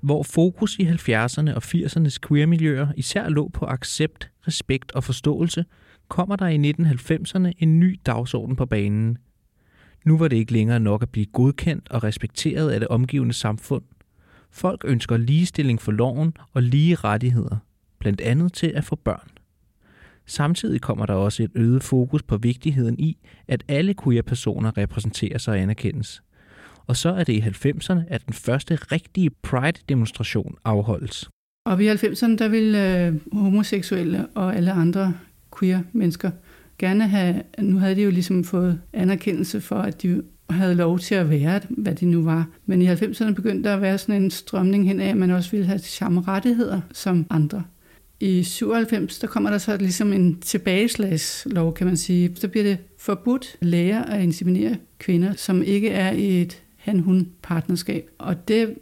hvor 0.00 0.22
fokus 0.22 0.78
i 0.78 0.82
70'erne 0.82 1.54
og 1.54 1.62
80'ernes 1.64 2.18
queer-miljøer 2.28 2.88
især 2.96 3.28
lå 3.28 3.48
på 3.48 3.66
accept, 3.66 4.30
respekt 4.46 4.92
og 4.92 5.04
forståelse, 5.04 5.64
kommer 6.08 6.36
der 6.36 6.46
i 6.46 6.70
1990'erne 6.70 7.52
en 7.58 7.80
ny 7.80 8.00
dagsorden 8.06 8.56
på 8.56 8.66
banen. 8.66 9.18
Nu 10.04 10.18
var 10.18 10.28
det 10.28 10.36
ikke 10.36 10.52
længere 10.52 10.80
nok 10.80 11.02
at 11.02 11.10
blive 11.10 11.26
godkendt 11.26 11.88
og 11.90 12.04
respekteret 12.04 12.70
af 12.70 12.80
det 12.80 12.88
omgivende 12.88 13.34
samfund. 13.34 13.82
Folk 14.50 14.84
ønsker 14.84 15.16
ligestilling 15.16 15.80
for 15.82 15.92
loven 15.92 16.36
og 16.52 16.62
lige 16.62 16.94
rettigheder, 16.94 17.56
blandt 17.98 18.20
andet 18.20 18.52
til 18.52 18.72
at 18.74 18.84
få 18.84 18.96
børn. 18.96 19.30
Samtidig 20.26 20.80
kommer 20.80 21.06
der 21.06 21.14
også 21.14 21.42
et 21.42 21.50
øget 21.54 21.82
fokus 21.82 22.22
på 22.22 22.36
vigtigheden 22.36 22.98
i, 22.98 23.18
at 23.48 23.64
alle 23.68 23.94
queer-personer 24.04 24.76
repræsenterer 24.76 25.38
sig 25.38 25.54
og 25.54 25.60
anerkendes. 25.60 26.22
Og 26.86 26.96
så 26.96 27.08
er 27.08 27.24
det 27.24 27.32
i 27.32 27.40
90'erne, 27.40 28.00
at 28.08 28.26
den 28.26 28.34
første 28.34 28.74
rigtige 28.74 29.30
Pride-demonstration 29.30 30.54
afholdes. 30.64 31.30
Og 31.66 31.82
i 31.82 31.88
90'erne, 31.88 32.36
der 32.36 32.48
ville 32.48 33.06
øh, 33.06 33.14
homoseksuelle 33.32 34.26
og 34.34 34.56
alle 34.56 34.72
andre 34.72 35.14
queer 35.58 35.80
mennesker 35.92 36.30
gerne 36.78 37.08
have, 37.08 37.42
nu 37.58 37.78
havde 37.78 37.94
de 37.94 38.02
jo 38.02 38.10
ligesom 38.10 38.44
fået 38.44 38.80
anerkendelse 38.92 39.60
for, 39.60 39.76
at 39.76 40.02
de 40.02 40.22
havde 40.50 40.74
lov 40.74 40.98
til 40.98 41.14
at 41.14 41.30
være, 41.30 41.60
hvad 41.70 41.94
de 41.94 42.06
nu 42.06 42.22
var. 42.22 42.48
Men 42.66 42.82
i 42.82 42.88
90'erne 42.88 43.32
begyndte 43.32 43.68
der 43.68 43.74
at 43.74 43.82
være 43.82 43.98
sådan 43.98 44.22
en 44.22 44.30
strømning 44.30 44.88
hen 44.88 45.00
af, 45.00 45.08
at 45.08 45.16
man 45.16 45.30
også 45.30 45.50
ville 45.50 45.66
have 45.66 45.78
samme 45.78 46.22
rettigheder 46.22 46.80
som 46.92 47.26
andre. 47.30 47.62
I 48.20 48.42
97, 48.42 49.18
der 49.18 49.26
kommer 49.26 49.50
der 49.50 49.58
så 49.58 49.76
ligesom 49.76 50.12
en 50.12 50.40
tilbageslagslov, 50.40 51.74
kan 51.74 51.86
man 51.86 51.96
sige. 51.96 52.32
Så 52.34 52.48
bliver 52.48 52.64
det 52.64 52.78
forbudt 52.98 53.56
læger 53.60 54.02
at 54.02 54.22
inseminere 54.22 54.76
kvinder, 54.98 55.32
som 55.36 55.62
ikke 55.62 55.88
er 55.90 56.12
i 56.12 56.42
et 56.42 56.62
han-hun-partnerskab. 56.76 58.10
Og 58.18 58.48
det 58.48 58.74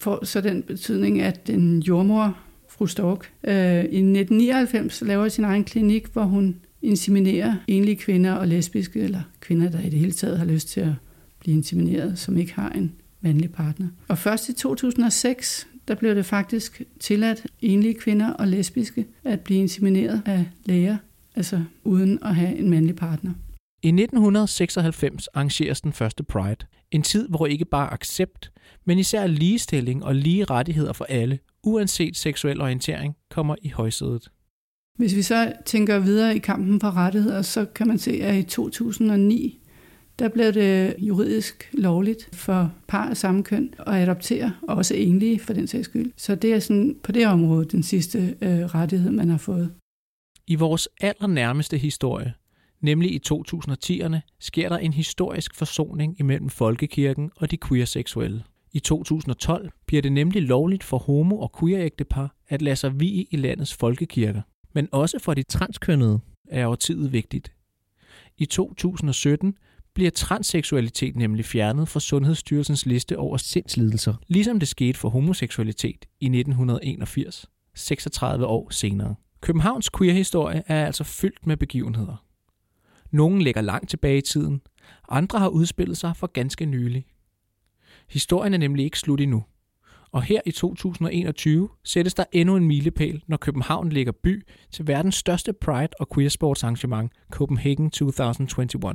får 0.00 0.24
så 0.24 0.40
den 0.40 0.62
betydning, 0.62 1.20
at 1.20 1.50
en 1.50 1.80
jordmor, 1.80 2.38
fru 2.82 2.86
Stork, 2.86 3.32
øh, 3.44 3.54
i 3.84 4.02
1999 4.02 5.02
laver 5.02 5.28
sin 5.28 5.44
egen 5.44 5.64
klinik, 5.64 6.06
hvor 6.12 6.22
hun 6.22 6.56
inseminerer 6.82 7.54
enlige 7.66 7.96
kvinder 7.96 8.32
og 8.32 8.48
lesbiske, 8.48 9.00
eller 9.00 9.20
kvinder, 9.40 9.70
der 9.70 9.80
i 9.80 9.88
det 9.88 9.98
hele 9.98 10.12
taget 10.12 10.38
har 10.38 10.44
lyst 10.44 10.68
til 10.68 10.80
at 10.80 10.92
blive 11.40 11.56
insemineret, 11.56 12.18
som 12.18 12.38
ikke 12.38 12.54
har 12.54 12.68
en 12.70 12.92
mandlig 13.20 13.52
partner. 13.52 13.88
Og 14.08 14.18
først 14.18 14.48
i 14.48 14.52
2006, 14.52 15.66
der 15.88 15.94
blev 15.94 16.14
det 16.14 16.26
faktisk 16.26 16.82
tilladt 17.00 17.46
enlige 17.60 17.94
kvinder 17.94 18.30
og 18.30 18.48
lesbiske 18.48 19.06
at 19.24 19.40
blive 19.40 19.60
insemineret 19.60 20.22
af 20.26 20.44
læger, 20.64 20.96
altså 21.36 21.62
uden 21.84 22.18
at 22.22 22.34
have 22.34 22.56
en 22.56 22.70
mandlig 22.70 22.96
partner. 22.96 23.32
I 23.82 23.88
1996 23.88 25.26
arrangeres 25.26 25.80
den 25.80 25.92
første 25.92 26.22
Pride. 26.22 26.66
En 26.92 27.02
tid, 27.02 27.28
hvor 27.28 27.46
ikke 27.46 27.64
bare 27.64 27.92
accept, 27.92 28.52
men 28.84 28.98
især 28.98 29.26
ligestilling 29.26 30.04
og 30.04 30.14
lige 30.14 30.44
rettigheder 30.44 30.92
for 30.92 31.04
alle, 31.04 31.38
uanset 31.62 32.16
seksuel 32.16 32.60
orientering, 32.60 33.16
kommer 33.30 33.56
i 33.62 33.68
højsædet. 33.68 34.28
Hvis 34.98 35.16
vi 35.16 35.22
så 35.22 35.52
tænker 35.64 35.98
videre 35.98 36.36
i 36.36 36.38
kampen 36.38 36.80
for 36.80 36.96
rettigheder, 36.96 37.42
så 37.42 37.64
kan 37.64 37.88
man 37.88 37.98
se, 37.98 38.22
at 38.22 38.34
i 38.34 38.42
2009, 38.42 39.58
der 40.18 40.28
blev 40.28 40.52
det 40.52 40.94
juridisk 40.98 41.70
lovligt 41.72 42.36
for 42.36 42.74
par 42.88 43.08
af 43.08 43.16
samme 43.16 43.42
køn 43.42 43.74
at 43.78 43.94
adoptere, 43.94 44.54
og 44.68 44.76
også 44.76 44.94
enlige 44.94 45.40
for 45.40 45.52
den 45.52 45.66
sags 45.66 45.84
skyld. 45.84 46.12
Så 46.16 46.34
det 46.34 46.52
er 46.54 46.58
sådan 46.58 46.96
på 47.02 47.12
det 47.12 47.26
område 47.26 47.64
den 47.64 47.82
sidste 47.82 48.36
øh, 48.42 48.64
rettighed, 48.64 49.10
man 49.10 49.28
har 49.28 49.38
fået. 49.38 49.74
I 50.46 50.54
vores 50.54 50.88
allernærmeste 51.00 51.78
historie, 51.78 52.34
nemlig 52.82 53.14
i 53.14 53.20
2010'erne, 53.32 54.16
sker 54.40 54.68
der 54.68 54.78
en 54.78 54.92
historisk 54.92 55.54
forsoning 55.54 56.16
imellem 56.20 56.48
folkekirken 56.48 57.30
og 57.36 57.50
de 57.50 57.58
queerseksuelle. 57.68 58.42
I 58.72 58.78
2012 58.80 59.70
bliver 59.86 60.02
det 60.02 60.12
nemlig 60.12 60.42
lovligt 60.42 60.84
for 60.84 60.98
homo- 60.98 61.38
og 61.38 61.52
queer-ægtepar 61.60 62.36
at 62.48 62.62
lade 62.62 62.76
sig 62.76 63.00
vige 63.00 63.26
i 63.30 63.36
landets 63.36 63.74
folkekirker. 63.74 64.42
Men 64.72 64.88
også 64.92 65.18
for 65.18 65.34
de 65.34 65.42
transkønnede 65.42 66.20
er 66.48 66.66
årtiet 66.66 67.12
vigtigt. 67.12 67.52
I 68.38 68.46
2017 68.46 69.54
bliver 69.94 70.10
transseksualitet 70.10 71.16
nemlig 71.16 71.44
fjernet 71.44 71.88
fra 71.88 72.00
Sundhedsstyrelsens 72.00 72.86
liste 72.86 73.18
over 73.18 73.36
sindslidelser, 73.36 74.14
ligesom 74.28 74.58
det 74.58 74.68
skete 74.68 74.98
for 74.98 75.08
homoseksualitet 75.08 76.04
i 76.20 76.24
1981, 76.24 77.46
36 77.74 78.46
år 78.46 78.70
senere. 78.70 79.14
Københavns 79.40 79.90
queer-historie 79.98 80.62
er 80.66 80.86
altså 80.86 81.04
fyldt 81.04 81.46
med 81.46 81.56
begivenheder. 81.56 82.24
Nogle 83.12 83.44
ligger 83.44 83.60
langt 83.60 83.90
tilbage 83.90 84.18
i 84.18 84.20
tiden, 84.20 84.60
andre 85.08 85.38
har 85.38 85.48
udspillet 85.48 85.96
sig 85.96 86.16
for 86.16 86.26
ganske 86.26 86.66
nylig. 86.66 87.06
Historien 88.10 88.54
er 88.54 88.58
nemlig 88.58 88.84
ikke 88.84 88.98
slut 88.98 89.20
endnu. 89.20 89.44
Og 90.12 90.22
her 90.22 90.40
i 90.46 90.50
2021 90.50 91.68
sættes 91.84 92.14
der 92.14 92.24
endnu 92.32 92.56
en 92.56 92.64
milepæl, 92.64 93.22
når 93.26 93.36
København 93.36 93.88
ligger 93.88 94.12
by 94.22 94.42
til 94.72 94.86
verdens 94.86 95.14
største 95.14 95.52
Pride 95.52 95.88
og 96.00 96.08
queer 96.14 96.28
sports 96.28 96.62
arrangement, 96.62 97.12
Copenhagen 97.30 97.90
2021. 97.90 98.92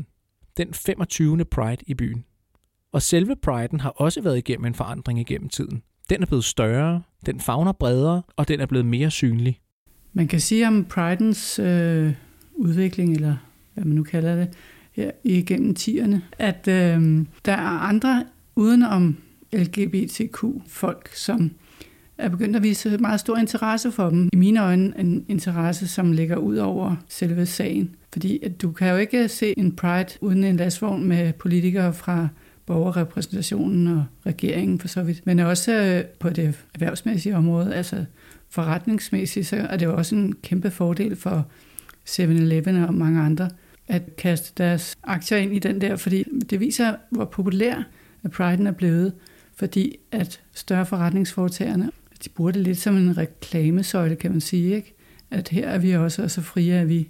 Den 0.58 0.73
25. 0.73 1.45
Pride 1.45 1.84
i 1.88 1.93
byen. 1.93 2.25
Og 2.91 3.01
selve 3.01 3.36
Priden 3.36 3.80
har 3.80 3.89
også 3.89 4.21
været 4.21 4.38
igennem 4.38 4.65
en 4.65 4.75
forandring 4.75 5.19
igennem 5.19 5.49
tiden. 5.49 5.82
Den 6.10 6.21
er 6.21 6.25
blevet 6.25 6.43
større, 6.43 7.01
den 7.25 7.39
fagner 7.39 7.71
bredere, 7.71 8.21
og 8.36 8.47
den 8.47 8.60
er 8.60 8.65
blevet 8.65 8.86
mere 8.86 9.12
synlig. 9.12 9.60
Man 10.13 10.27
kan 10.27 10.39
sige 10.39 10.67
om 10.67 10.86
Pridens 10.86 11.60
øh, 11.60 12.13
udvikling, 12.56 13.15
eller 13.15 13.36
hvad 13.78 13.86
man 13.86 13.96
nu 13.96 14.04
kalder 14.04 14.36
det, 14.36 14.48
her 14.92 15.12
igennem 15.24 15.76
tierne, 15.76 16.22
at 16.40 16.68
øh, 16.68 17.26
der 17.46 17.52
er 17.52 17.80
andre 17.80 18.24
udenom 18.56 19.18
LGBTQ-folk, 19.54 21.10
som 21.16 21.52
er 22.18 22.30
begyndt 22.30 22.56
at 22.56 22.63
vise 22.63 22.98
meget 22.98 23.20
stor 23.20 23.38
interesse 23.38 23.92
for 23.92 24.10
dem. 24.10 24.30
I 24.34 24.36
mine 24.36 24.63
øjne 24.63 24.94
en 25.00 25.26
interesse, 25.28 25.88
som 25.88 26.12
ligger 26.12 26.36
ud 26.36 26.58
over 26.58 26.96
selve 27.08 27.46
sagen. 27.46 27.96
Fordi 28.13 28.40
at 28.44 28.62
du 28.62 28.72
kan 28.72 28.90
jo 28.90 28.98
ikke 28.98 29.28
se 29.28 29.54
en 29.58 29.76
Pride 29.76 30.18
uden 30.22 30.44
en 30.44 30.58
lastvogn 30.58 31.08
med 31.08 31.34
politikere 31.34 31.94
fra 31.94 32.28
borgerrepræsentationen 32.66 33.88
og 33.88 34.04
regeringen 34.26 34.80
for 34.80 34.88
så 34.88 35.04
vidt. 35.04 35.26
Men 35.26 35.40
også 35.40 35.74
øh, 35.74 36.04
på 36.20 36.30
det 36.30 36.66
erhvervsmæssige 36.74 37.36
område, 37.36 37.76
altså 37.76 38.06
forretningsmæssigt, 38.50 39.48
så 39.48 39.56
er 39.56 39.78
det 39.78 39.86
jo 39.86 39.96
også 39.96 40.16
en 40.16 40.36
kæmpe 40.44 40.72
fordel 40.72 41.16
for 41.16 41.48
7-Eleven 42.10 42.76
og 42.76 42.94
mange 42.94 43.22
andre 43.22 43.50
at 43.88 44.15
kaste 44.15 44.63
deres 44.63 44.95
aktier 45.04 45.38
ind 45.38 45.56
i 45.56 45.60
den 45.60 45.82
der, 45.82 45.95
fordi 45.95 46.23
det 46.50 46.60
viser, 46.60 46.95
hvor 47.10 47.26
populær 47.26 47.84
Pride'en 48.28 48.67
er 48.67 48.73
blevet, 48.78 49.13
fordi 49.56 49.95
at 50.12 50.41
større 50.54 50.86
forretningsfortagerne, 50.86 51.91
de 52.23 52.30
bruger 52.30 52.52
det 52.52 52.62
lidt 52.62 52.78
som 52.78 52.97
en 52.97 53.17
reklamesøjle, 53.17 54.15
kan 54.15 54.32
man 54.32 54.41
sige, 54.41 54.76
ikke? 54.76 54.95
at 55.32 55.50
her 55.50 55.67
er 55.67 55.78
vi 55.78 55.95
også, 55.95 56.23
og 56.23 56.32
så 56.32 56.41
frie 56.41 56.73
er 56.73 56.86
vi 56.86 57.08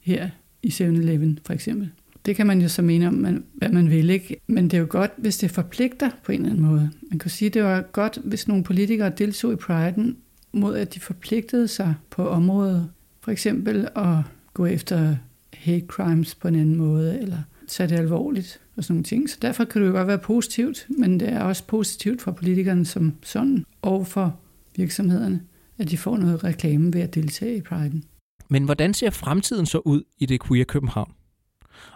her 0.00 0.30
i 0.62 0.68
7-Eleven 0.68 1.38
for 1.46 1.52
eksempel. 1.52 1.90
Det 2.26 2.36
kan 2.36 2.46
man 2.46 2.60
jo 2.60 2.68
så 2.68 2.82
mene 2.82 3.08
om, 3.08 3.44
hvad 3.54 3.68
man 3.68 3.90
vil, 3.90 4.10
ikke? 4.10 4.40
Men 4.46 4.64
det 4.64 4.74
er 4.74 4.80
jo 4.80 4.86
godt, 4.90 5.12
hvis 5.16 5.38
det 5.38 5.50
forpligter 5.50 6.10
på 6.24 6.32
en 6.32 6.40
eller 6.40 6.50
anden 6.50 6.66
måde. 6.66 6.90
Man 7.10 7.18
kan 7.18 7.30
sige, 7.30 7.46
at 7.46 7.54
det 7.54 7.62
var 7.62 7.80
godt, 7.80 8.18
hvis 8.24 8.48
nogle 8.48 8.64
politikere 8.64 9.12
deltog 9.18 9.52
i 9.52 9.56
Pride'en, 9.56 10.14
mod 10.52 10.76
at 10.76 10.94
de 10.94 11.00
forpligtede 11.00 11.68
sig 11.68 11.94
på 12.10 12.28
området. 12.28 12.90
For 13.20 13.30
eksempel 13.30 13.88
at 13.96 14.16
gå 14.54 14.66
efter 14.66 15.16
hate 15.54 15.86
crimes 15.86 16.34
på 16.34 16.48
en 16.48 16.54
anden 16.54 16.76
måde, 16.76 17.20
eller 17.20 17.38
tage 17.68 17.88
det 17.88 17.98
alvorligt 17.98 18.60
og 18.76 18.84
sådan 18.84 18.94
nogle 18.94 19.04
ting. 19.04 19.30
Så 19.30 19.38
derfor 19.42 19.64
kan 19.64 19.82
det 19.82 19.88
jo 19.88 19.92
godt 19.92 20.08
være 20.08 20.18
positivt, 20.18 20.86
men 20.98 21.20
det 21.20 21.28
er 21.28 21.40
også 21.40 21.66
positivt 21.66 22.22
for 22.22 22.32
politikerne 22.32 22.86
som 22.86 23.14
sådan, 23.22 23.64
og 23.82 24.06
for 24.06 24.40
virksomhederne, 24.76 25.40
at 25.78 25.90
de 25.90 25.98
får 25.98 26.16
noget 26.16 26.44
reklame 26.44 26.92
ved 26.92 27.00
at 27.00 27.14
deltage 27.14 27.56
i 27.56 27.60
Pride'en. 27.60 28.00
Men 28.48 28.64
hvordan 28.64 28.94
ser 28.94 29.10
fremtiden 29.10 29.66
så 29.66 29.78
ud 29.78 30.02
i 30.18 30.26
det 30.26 30.42
queer 30.46 30.64
København? 30.64 31.12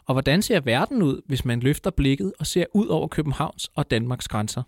Og 0.06 0.14
hvordan 0.14 0.42
ser 0.42 0.60
verden 0.60 1.02
ud, 1.02 1.20
hvis 1.26 1.44
man 1.44 1.60
løfter 1.60 1.90
blikket 1.90 2.32
og 2.38 2.46
ser 2.46 2.64
ud 2.74 2.86
over 2.86 3.08
Københavns 3.08 3.70
og 3.74 3.90
Danmarks 3.90 4.28
grænser? 4.28 4.62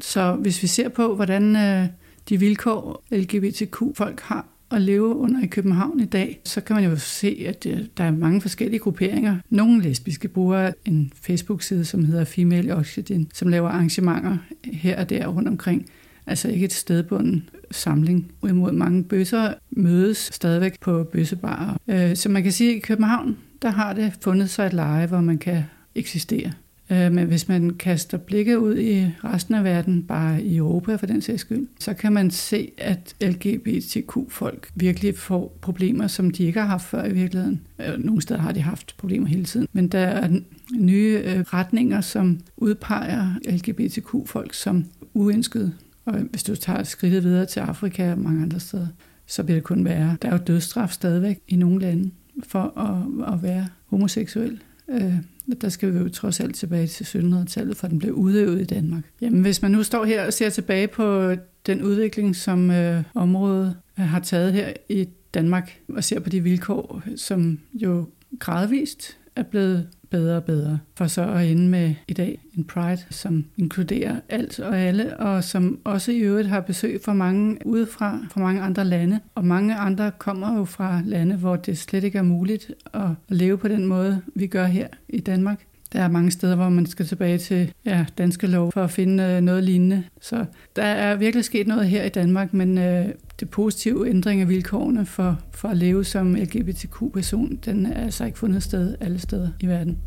Så 0.00 0.34
hvis 0.34 0.62
vi 0.62 0.66
ser 0.66 0.88
på, 0.88 1.14
hvordan 1.14 1.56
øh, 1.56 1.88
de 2.28 2.40
vilkår 2.40 3.04
LGBTQ-folk 3.10 4.20
har 4.20 4.46
at 4.70 4.82
leve 4.82 5.16
under 5.16 5.42
i 5.42 5.46
København 5.46 6.00
i 6.00 6.04
dag, 6.04 6.40
så 6.44 6.60
kan 6.60 6.76
man 6.76 6.84
jo 6.84 6.96
se, 6.96 7.44
at 7.48 7.66
øh, 7.66 7.78
der 7.96 8.04
er 8.04 8.10
mange 8.10 8.40
forskellige 8.40 8.80
grupperinger. 8.80 9.36
Nogle 9.50 9.82
lesbiske 9.82 10.28
bruger 10.28 10.72
en 10.84 11.12
Facebook-side, 11.22 11.84
som 11.84 12.04
hedder 12.04 12.24
Female 12.24 12.76
Oxygen, 12.76 13.30
som 13.34 13.48
laver 13.48 13.68
arrangementer 13.68 14.36
her 14.64 15.00
og 15.00 15.10
der 15.10 15.26
rundt 15.26 15.48
omkring. 15.48 15.86
Altså 16.26 16.48
ikke 16.48 16.64
et 16.64 16.72
stedbunden 16.72 17.48
samling. 17.70 18.32
Uimod 18.42 18.72
mange 18.72 19.04
bøsser 19.04 19.54
mødes 19.70 20.30
stadigvæk 20.32 20.80
på 20.80 21.04
bøssebarer. 21.04 21.76
Øh, 21.88 22.16
så 22.16 22.28
man 22.28 22.42
kan 22.42 22.52
sige, 22.52 22.70
at 22.70 22.76
i 22.76 22.80
København, 22.80 23.36
der 23.62 23.70
har 23.70 23.92
det 23.92 24.12
fundet 24.20 24.50
sig 24.50 24.66
et 24.66 24.72
leje, 24.72 25.06
hvor 25.06 25.20
man 25.20 25.38
kan 25.38 25.62
eksistere. 25.94 26.52
Øh, 26.90 27.12
men 27.12 27.26
hvis 27.26 27.48
man 27.48 27.70
kaster 27.70 28.18
blikket 28.18 28.56
ud 28.56 28.78
i 28.78 29.06
resten 29.24 29.54
af 29.54 29.64
verden, 29.64 30.02
bare 30.02 30.42
i 30.42 30.56
Europa 30.56 30.96
for 30.96 31.06
den 31.06 31.22
sags 31.22 31.40
skyld, 31.40 31.66
så 31.80 31.94
kan 31.94 32.12
man 32.12 32.30
se, 32.30 32.70
at 32.78 33.14
LGBTQ-folk 33.20 34.70
virkelig 34.74 35.18
får 35.18 35.58
problemer, 35.60 36.06
som 36.06 36.30
de 36.30 36.44
ikke 36.44 36.60
har 36.60 36.66
haft 36.66 36.84
før 36.84 37.04
i 37.04 37.12
virkeligheden. 37.12 37.60
Øh, 37.78 38.04
nogle 38.04 38.22
steder 38.22 38.40
har 38.40 38.52
de 38.52 38.60
haft 38.60 38.94
problemer 38.98 39.26
hele 39.26 39.44
tiden. 39.44 39.68
Men 39.72 39.88
der 39.88 39.98
er 39.98 40.28
nye 40.74 41.22
øh, 41.24 41.40
retninger, 41.40 42.00
som 42.00 42.40
udpeger 42.56 43.34
LGBTQ-folk 43.48 44.54
som 44.54 44.84
uønskede 45.14 45.72
Og 46.04 46.18
hvis 46.18 46.42
du 46.42 46.56
tager 46.56 46.82
skridtet 46.82 47.24
videre 47.24 47.46
til 47.46 47.60
Afrika 47.60 48.12
og 48.12 48.18
mange 48.18 48.42
andre 48.42 48.60
steder, 48.60 48.86
så 49.26 49.42
vil 49.42 49.54
det 49.54 49.62
kun 49.62 49.84
være, 49.84 50.16
der 50.22 50.28
er 50.28 50.32
jo 50.32 50.38
dødsstraf 50.46 50.90
stadigvæk 50.90 51.38
i 51.48 51.56
nogle 51.56 51.80
lande 51.80 52.10
for 52.46 52.78
at, 52.78 53.34
at 53.34 53.42
være 53.42 53.66
homoseksuel. 53.86 54.62
Øh, 54.88 55.14
der 55.60 55.68
skal 55.68 55.94
vi 55.94 55.98
jo 55.98 56.08
trods 56.08 56.40
alt 56.40 56.54
tilbage 56.54 56.86
til 56.86 57.04
1700-tallet, 57.04 57.76
for 57.76 57.88
den 57.88 57.98
blev 57.98 58.12
udøvet 58.12 58.60
i 58.60 58.64
Danmark. 58.64 59.04
Jamen, 59.20 59.40
hvis 59.40 59.62
man 59.62 59.70
nu 59.70 59.82
står 59.82 60.04
her 60.04 60.26
og 60.26 60.32
ser 60.32 60.50
tilbage 60.50 60.88
på 60.88 61.34
den 61.66 61.82
udvikling, 61.82 62.36
som 62.36 62.70
øh, 62.70 63.02
området 63.14 63.76
øh, 63.98 64.04
har 64.04 64.20
taget 64.20 64.52
her 64.52 64.72
i 64.88 65.08
Danmark, 65.34 65.80
og 65.88 66.04
ser 66.04 66.20
på 66.20 66.28
de 66.28 66.40
vilkår, 66.40 67.02
som 67.16 67.58
jo 67.74 68.08
gradvist 68.38 69.16
er 69.36 69.42
blevet 69.42 69.88
bedre 70.10 70.36
og 70.36 70.44
bedre, 70.44 70.78
for 70.94 71.06
så 71.06 71.22
at 71.22 71.50
ende 71.50 71.68
med 71.68 71.94
i 72.08 72.12
dag 72.12 72.38
en 72.54 72.64
Pride, 72.64 73.02
som 73.10 73.44
inkluderer 73.56 74.16
alt 74.28 74.60
og 74.60 74.78
alle, 74.78 75.16
og 75.16 75.44
som 75.44 75.78
også 75.84 76.12
i 76.12 76.18
øvrigt 76.18 76.48
har 76.48 76.60
besøg 76.60 77.00
fra 77.04 77.14
mange 77.14 77.66
udefra, 77.66 78.18
fra 78.30 78.40
mange 78.40 78.60
andre 78.60 78.84
lande. 78.84 79.20
Og 79.34 79.44
mange 79.44 79.74
andre 79.74 80.10
kommer 80.18 80.58
jo 80.58 80.64
fra 80.64 81.02
lande, 81.04 81.36
hvor 81.36 81.56
det 81.56 81.78
slet 81.78 82.04
ikke 82.04 82.18
er 82.18 82.22
muligt 82.22 82.70
at 82.94 83.08
leve 83.28 83.58
på 83.58 83.68
den 83.68 83.86
måde, 83.86 84.22
vi 84.34 84.46
gør 84.46 84.64
her 84.64 84.88
i 85.08 85.20
Danmark. 85.20 85.66
Der 85.96 86.02
er 86.02 86.08
mange 86.08 86.30
steder, 86.30 86.56
hvor 86.56 86.68
man 86.68 86.86
skal 86.86 87.06
tilbage 87.06 87.38
til 87.38 87.72
ja, 87.84 88.04
danske 88.18 88.46
lov 88.46 88.72
for 88.72 88.84
at 88.84 88.90
finde 88.90 89.22
øh, 89.22 89.40
noget 89.40 89.64
lignende. 89.64 90.04
Så 90.20 90.44
der 90.76 90.82
er 90.82 91.16
virkelig 91.16 91.44
sket 91.44 91.66
noget 91.66 91.88
her 91.88 92.04
i 92.04 92.08
Danmark, 92.08 92.54
men 92.54 92.78
øh, 92.78 93.06
det 93.40 93.50
positive 93.50 94.08
ændring 94.08 94.40
af 94.40 94.48
vilkårene 94.48 95.06
for, 95.06 95.38
for 95.52 95.68
at 95.68 95.76
leve 95.76 96.04
som 96.04 96.34
LGBTQ-person, 96.34 97.56
den 97.64 97.86
er 97.86 98.04
altså 98.04 98.24
ikke 98.24 98.38
fundet 98.38 98.62
sted 98.62 98.96
alle 99.00 99.18
steder 99.18 99.48
i 99.60 99.66
verden. 99.66 99.98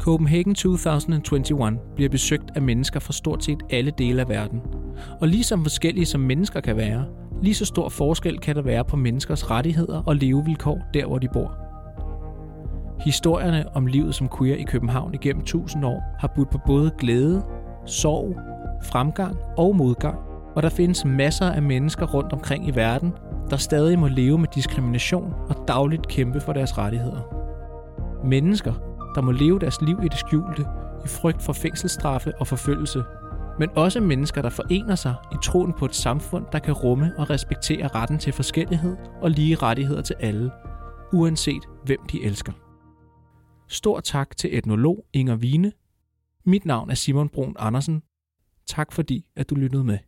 Copenhagen 0.00 0.54
2021 0.54 1.78
bliver 1.94 2.10
besøgt 2.10 2.50
af 2.54 2.62
mennesker 2.62 3.00
fra 3.00 3.12
stort 3.12 3.44
set 3.44 3.58
alle 3.70 3.92
dele 3.98 4.20
af 4.20 4.28
verden. 4.28 4.60
Og 5.20 5.28
ligesom 5.28 5.64
forskellige 5.64 6.06
som 6.06 6.20
mennesker 6.20 6.60
kan 6.60 6.76
være, 6.76 7.04
lige 7.42 7.54
så 7.54 7.64
stor 7.64 7.88
forskel 7.88 8.38
kan 8.38 8.56
der 8.56 8.62
være 8.62 8.84
på 8.84 8.96
menneskers 8.96 9.50
rettigheder 9.50 10.02
og 10.06 10.16
levevilkår 10.16 10.82
der, 10.94 11.06
hvor 11.06 11.18
de 11.18 11.28
bor. 11.32 11.73
Historierne 13.00 13.64
om 13.74 13.86
livet 13.86 14.14
som 14.14 14.28
queer 14.38 14.56
i 14.56 14.62
København 14.62 15.14
igennem 15.14 15.44
tusind 15.44 15.84
år 15.84 16.02
har 16.18 16.32
budt 16.36 16.50
på 16.50 16.58
både 16.66 16.90
glæde, 16.98 17.42
sorg, 17.86 18.36
fremgang 18.84 19.36
og 19.58 19.76
modgang, 19.76 20.18
og 20.56 20.62
der 20.62 20.68
findes 20.68 21.04
masser 21.04 21.50
af 21.50 21.62
mennesker 21.62 22.06
rundt 22.06 22.32
omkring 22.32 22.68
i 22.68 22.70
verden, 22.70 23.12
der 23.50 23.56
stadig 23.56 23.98
må 23.98 24.08
leve 24.08 24.38
med 24.38 24.48
diskrimination 24.54 25.34
og 25.48 25.68
dagligt 25.68 26.08
kæmpe 26.08 26.40
for 26.40 26.52
deres 26.52 26.78
rettigheder. 26.78 27.20
Mennesker, 28.24 28.72
der 29.14 29.20
må 29.20 29.30
leve 29.30 29.58
deres 29.58 29.80
liv 29.82 29.98
i 30.04 30.08
det 30.08 30.18
skjulte, 30.18 30.64
i 31.04 31.08
frygt 31.08 31.42
for 31.42 31.52
fængselsstraffe 31.52 32.32
og 32.40 32.46
forfølgelse, 32.46 33.02
men 33.58 33.70
også 33.76 34.00
mennesker, 34.00 34.42
der 34.42 34.50
forener 34.50 34.94
sig 34.94 35.14
i 35.32 35.36
troen 35.44 35.72
på 35.72 35.84
et 35.84 35.94
samfund, 35.94 36.44
der 36.52 36.58
kan 36.58 36.74
rumme 36.74 37.12
og 37.18 37.30
respektere 37.30 37.88
retten 37.88 38.18
til 38.18 38.32
forskellighed 38.32 38.96
og 39.22 39.30
lige 39.30 39.56
rettigheder 39.56 40.02
til 40.02 40.16
alle, 40.20 40.50
uanset 41.12 41.62
hvem 41.84 41.98
de 42.12 42.24
elsker. 42.24 42.52
Stor 43.68 44.00
tak 44.00 44.36
til 44.36 44.58
etnolog 44.58 45.06
Inger 45.12 45.36
Vine. 45.36 45.72
Mit 46.44 46.64
navn 46.64 46.90
er 46.90 46.94
Simon 46.94 47.28
Brun 47.28 47.56
Andersen. 47.58 48.02
Tak 48.66 48.92
fordi, 48.92 49.26
at 49.36 49.50
du 49.50 49.54
lyttede 49.54 49.84
med. 49.84 49.98